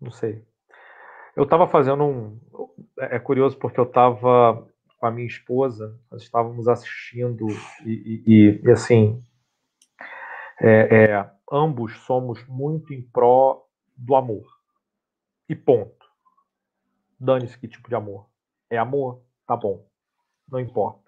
[0.00, 0.44] Não sei.
[1.34, 2.38] Eu estava fazendo um.
[2.98, 4.66] É, é curioso porque eu estava
[4.98, 7.46] com a minha esposa, nós estávamos assistindo
[7.84, 9.22] e, e, e assim,
[10.60, 14.46] é, é, ambos somos muito em pró do amor.
[15.48, 16.06] E ponto.
[17.18, 18.26] Dane-se que tipo de amor.
[18.68, 19.22] É amor?
[19.46, 19.86] Tá bom.
[20.50, 21.06] Não importa.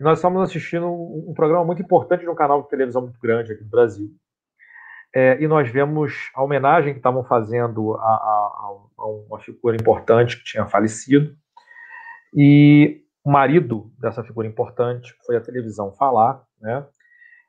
[0.00, 3.52] Nós estamos assistindo um, um programa muito importante de um canal de televisão muito grande
[3.52, 4.08] aqui no Brasil.
[5.14, 10.36] É, e nós vemos a homenagem que estavam fazendo a, a, a, uma figura importante
[10.36, 11.34] que tinha falecido.
[12.34, 16.86] E o marido dessa figura importante foi à televisão falar, né?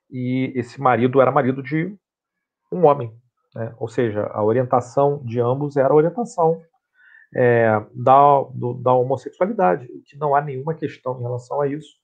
[0.10, 1.96] E esse marido era marido de
[2.72, 3.14] um homem,
[3.54, 3.76] né?
[3.78, 6.62] Ou seja, a orientação de ambos era a orientação
[7.36, 11.98] é, da, do, da homossexualidade, que não há nenhuma questão em relação a isso.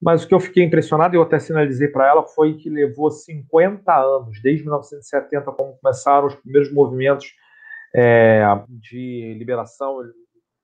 [0.00, 3.94] Mas o que eu fiquei impressionado, eu até sinalizei para ela, foi que levou 50
[3.94, 7.32] anos, desde 1970, quando começaram os primeiros movimentos
[7.94, 10.00] é, de liberação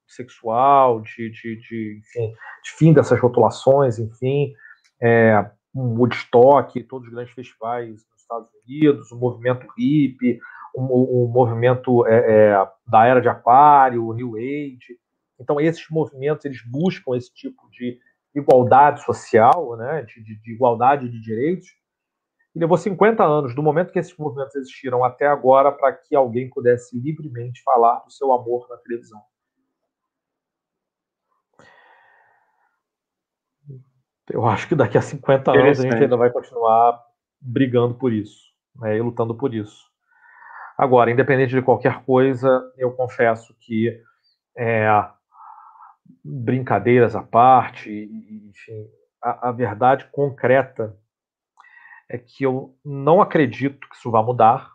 [0.07, 2.35] sexual, de, de, de, enfim,
[2.65, 4.53] de fim dessas rotulações, enfim,
[5.01, 10.41] é, um Woodstock, todos os grandes festivais nos Estados Unidos, o movimento hippie,
[10.75, 14.99] o, o movimento é, é, da era de aquário, o New Age.
[15.39, 17.99] Então, esses movimentos, eles buscam esse tipo de
[18.35, 21.69] igualdade social, né, de, de, de igualdade de direitos,
[22.55, 26.51] e levou 50 anos, do momento que esses movimentos existiram até agora, para que alguém
[26.51, 29.21] pudesse livremente falar do seu amor na televisão.
[34.29, 37.01] Eu acho que daqui a 50 anos a gente ainda vai continuar
[37.41, 38.41] brigando por isso,
[38.77, 39.90] né, e lutando por isso.
[40.81, 44.03] Agora, independente de qualquer coisa, eu confesso que
[44.57, 44.89] é,
[46.25, 47.91] brincadeiras à parte,
[48.49, 48.89] enfim,
[49.23, 50.99] a, a, verdade concreta
[52.09, 54.73] é que eu não acredito que isso vá mudar,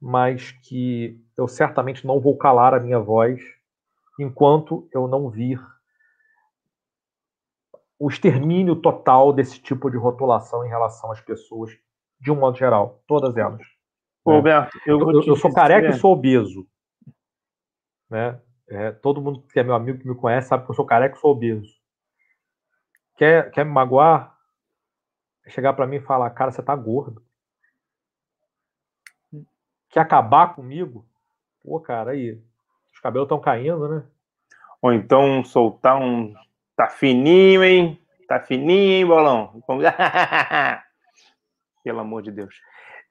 [0.00, 3.38] mas que eu certamente não vou calar a minha voz
[4.18, 5.60] enquanto eu não vir
[7.98, 11.70] o extermínio total desse tipo de rotulação em relação às pessoas,
[12.18, 13.69] de um modo geral, todas elas.
[14.24, 16.66] Ô, Roberto, eu, eu, eu sou careca e sou obeso.
[18.08, 18.40] Né?
[18.68, 21.16] É, todo mundo que é meu amigo que me conhece sabe que eu sou careca
[21.16, 21.72] e sou obeso.
[23.16, 24.36] Quer, quer me magoar?
[25.48, 27.22] Chegar para mim e falar, cara, você tá gordo.
[29.88, 31.04] Quer acabar comigo?
[31.62, 32.40] Pô, cara, aí.
[32.92, 34.04] Os cabelos estão caindo, né?
[34.82, 36.34] Ou então soltar um
[36.80, 38.00] Tá fininho, hein?
[38.26, 39.62] Tá fininho, hein, bolão?
[41.84, 42.54] Pelo amor de Deus.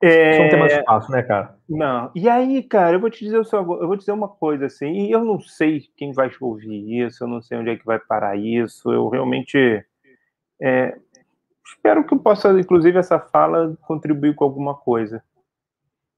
[0.01, 0.31] É...
[0.31, 1.55] Isso não tem mais espaço, né, cara?
[1.67, 2.11] Não.
[2.15, 5.25] E aí, cara, eu vou te dizer, eu vou dizer uma coisa assim, e eu
[5.25, 8.91] não sei quem vai ouvir isso, eu não sei onde é que vai parar isso.
[8.91, 9.85] Eu realmente
[10.61, 10.97] é,
[11.65, 15.23] espero que eu possa, inclusive, essa fala contribuir com alguma coisa.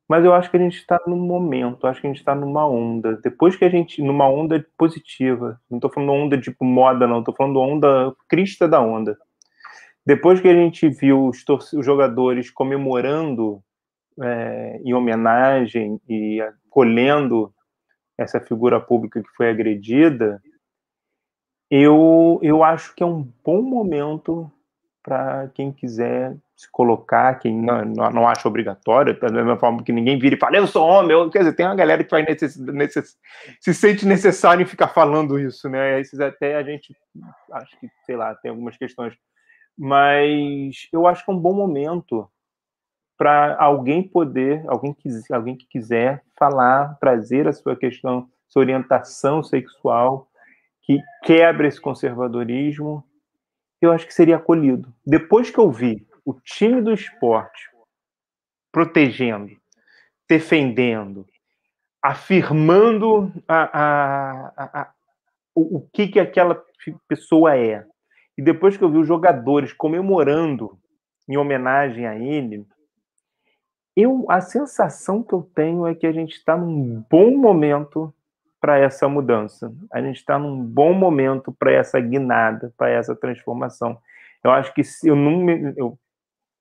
[0.08, 2.68] Mas eu acho que a gente está num momento, acho que a gente está numa
[2.68, 3.16] onda.
[3.24, 4.02] Depois que a gente.
[4.02, 5.58] numa onda positiva.
[5.70, 7.20] Não estou falando onda tipo moda, não.
[7.20, 9.18] Estou falando onda crista da onda.
[10.06, 13.64] Depois que a gente viu os, os jogadores comemorando
[14.20, 17.54] é, em homenagem e acolhendo
[18.18, 20.42] essa figura pública que foi agredida,
[21.70, 24.52] eu, eu acho que é um bom momento
[25.02, 30.20] para quem quiser se colocar, quem não, não, acha obrigatório, da mesma forma que ninguém
[30.20, 32.56] vira e fala, eu sou homem, eu, quer dizer, tem uma galera que vai necess,
[32.58, 33.18] necess,
[33.60, 36.00] se sente necessário em ficar falando isso, né?
[36.00, 36.96] Esses até a gente,
[37.54, 39.16] acho que, sei lá, tem algumas questões.
[39.76, 42.30] Mas eu acho que é um bom momento
[43.22, 49.44] para alguém poder, alguém, quiser, alguém que quiser falar, trazer a sua questão, sua orientação
[49.44, 50.28] sexual,
[50.82, 53.04] que quebra esse conservadorismo,
[53.80, 54.92] eu acho que seria acolhido.
[55.06, 57.70] Depois que eu vi o time do esporte
[58.72, 59.56] protegendo,
[60.28, 61.24] defendendo,
[62.02, 64.94] afirmando a, a, a,
[65.54, 66.60] o, o que, que aquela
[67.08, 67.86] pessoa é.
[68.36, 70.76] E depois que eu vi os jogadores comemorando
[71.30, 72.66] em homenagem a ele,
[73.96, 78.14] eu, a sensação que eu tenho é que a gente está num bom momento
[78.60, 79.74] para essa mudança.
[79.92, 83.98] A gente está num bom momento para essa guinada, para essa transformação.
[84.44, 85.98] Eu acho que se eu não me, eu,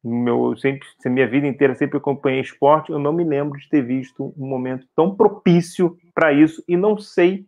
[0.03, 4.35] meu, sempre, minha vida inteira sempre acompanhei esporte, eu não me lembro de ter visto
[4.37, 7.47] um momento tão propício para isso e não sei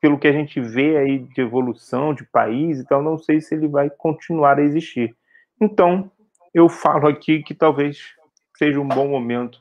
[0.00, 3.54] pelo que a gente vê aí de evolução de país e tal, não sei se
[3.54, 5.16] ele vai continuar a existir.
[5.60, 6.10] Então,
[6.54, 8.14] eu falo aqui que talvez
[8.60, 9.58] seja um bom momento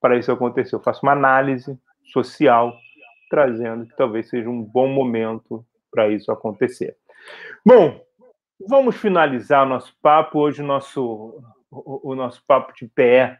[0.00, 0.74] para isso acontecer.
[0.74, 2.74] Eu faço uma análise social
[3.28, 6.96] trazendo que talvez seja um bom momento para isso acontecer.
[7.62, 8.00] Bom,
[8.66, 10.38] vamos finalizar nosso papo.
[10.38, 13.38] Hoje o nosso, o, o nosso papo de pé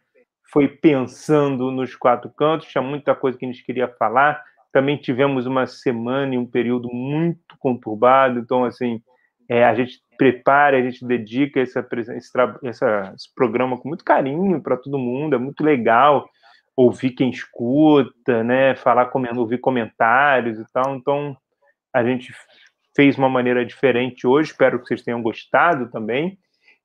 [0.53, 4.45] foi pensando nos quatro cantos, tinha muita coisa que a gente queria falar.
[4.71, 9.03] Também tivemos uma semana e um período muito conturbado, então, assim,
[9.49, 14.77] é, a gente prepara, a gente dedica esse, esse, esse programa com muito carinho para
[14.77, 16.29] todo mundo, é muito legal
[16.77, 21.37] ouvir quem escuta, né, falar, ouvir comentários e tal, então
[21.95, 22.33] a gente
[22.95, 26.39] fez uma maneira diferente hoje, espero que vocês tenham gostado também.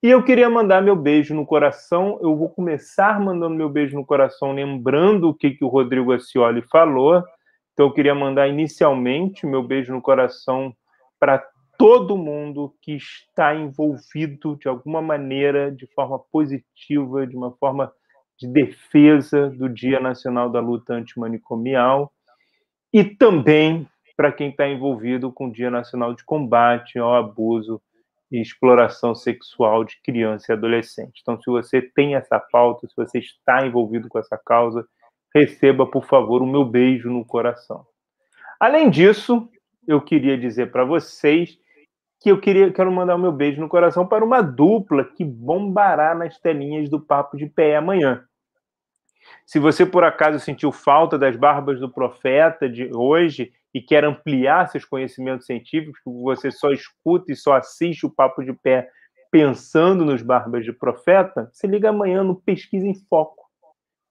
[0.03, 2.19] E eu queria mandar meu beijo no coração.
[2.21, 6.61] Eu vou começar mandando meu beijo no coração, lembrando o que, que o Rodrigo Acioli
[6.69, 7.23] falou.
[7.71, 10.75] Então, eu queria mandar inicialmente meu beijo no coração
[11.17, 11.41] para
[11.77, 17.91] todo mundo que está envolvido de alguma maneira, de forma positiva, de uma forma
[18.37, 22.11] de defesa do Dia Nacional da Luta Antimanicomial
[22.91, 27.81] e também para quem está envolvido com o Dia Nacional de Combate ao Abuso
[28.31, 31.19] e Exploração Sexual de Criança e Adolescente.
[31.21, 34.85] Então, se você tem essa pauta, se você está envolvido com essa causa,
[35.33, 37.85] receba, por favor, o meu beijo no coração.
[38.59, 39.49] Além disso,
[39.87, 41.57] eu queria dizer para vocês
[42.23, 46.15] que eu queria, quero mandar o meu beijo no coração para uma dupla que bombará
[46.15, 48.23] nas telinhas do Papo de Pé amanhã.
[49.45, 54.69] Se você por acaso sentiu falta das barbas do profeta de hoje e quer ampliar
[54.69, 58.87] seus conhecimentos científicos, você só escuta e só assiste o Papo de Pé
[59.29, 63.43] pensando nos barbas de profeta, se liga amanhã no Pesquisa em Foco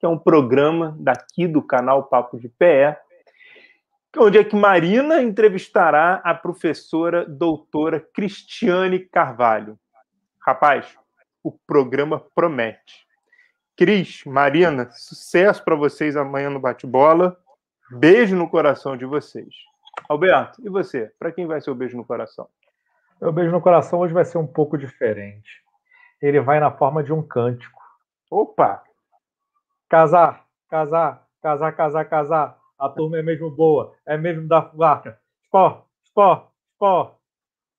[0.02, 3.00] que é um programa daqui do canal Papo de Pé,
[4.16, 9.78] onde é que Marina entrevistará a professora doutora Cristiane Carvalho.
[10.40, 10.96] Rapaz,
[11.42, 13.06] o programa promete.
[13.76, 17.36] Cris, Marina, sucesso para vocês amanhã no bate-bola.
[17.90, 19.54] Beijo no coração de vocês.
[20.08, 21.12] Alberto, e você?
[21.18, 22.48] Para quem vai ser o beijo no coração?
[23.20, 25.62] Meu beijo no coração hoje vai ser um pouco diferente.
[26.20, 27.80] Ele vai na forma de um cântico.
[28.30, 28.82] Opa!
[29.88, 32.61] Casar, casar, casar, casar, casar.
[32.82, 35.16] A turma é mesmo boa, é mesmo da vaca.
[35.44, 37.14] Sport, sport, sport.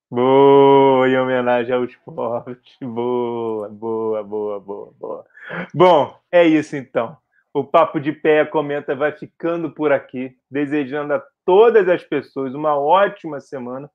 [0.10, 2.78] Boa, em homenagem ao esporte.
[2.82, 5.26] Boa, boa, boa, boa, boa.
[5.74, 7.18] Bom, é isso então.
[7.54, 12.80] O Papo de Pé Comenta vai ficando por aqui, desejando a todas as pessoas uma
[12.80, 13.92] ótima semana.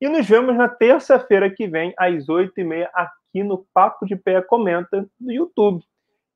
[0.00, 4.14] E nos vemos na terça-feira que vem, às oito e meia, aqui no Papo de
[4.14, 5.82] Pé Comenta, no YouTube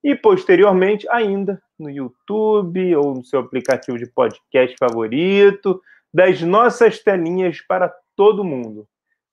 [0.06, 5.82] e posteriormente ainda no YouTube ou no seu aplicativo de podcast favorito,
[6.14, 8.86] das nossas telinhas para todo mundo.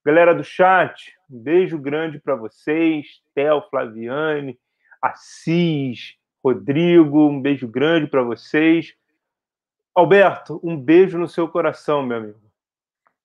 [0.03, 4.59] Galera do chat, um beijo grande para vocês, Theo, Flaviane,
[4.99, 8.95] Assis, Rodrigo, um beijo grande para vocês.
[9.93, 12.39] Alberto, um beijo no seu coração, meu amigo.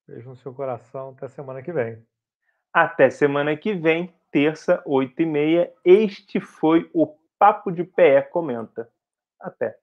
[0.07, 2.05] Beijo no seu coração, até semana que vem.
[2.75, 5.73] Até semana que vem, terça, oito e meia.
[5.83, 8.89] Este foi o Papo de Pé comenta.
[9.41, 9.77] Até.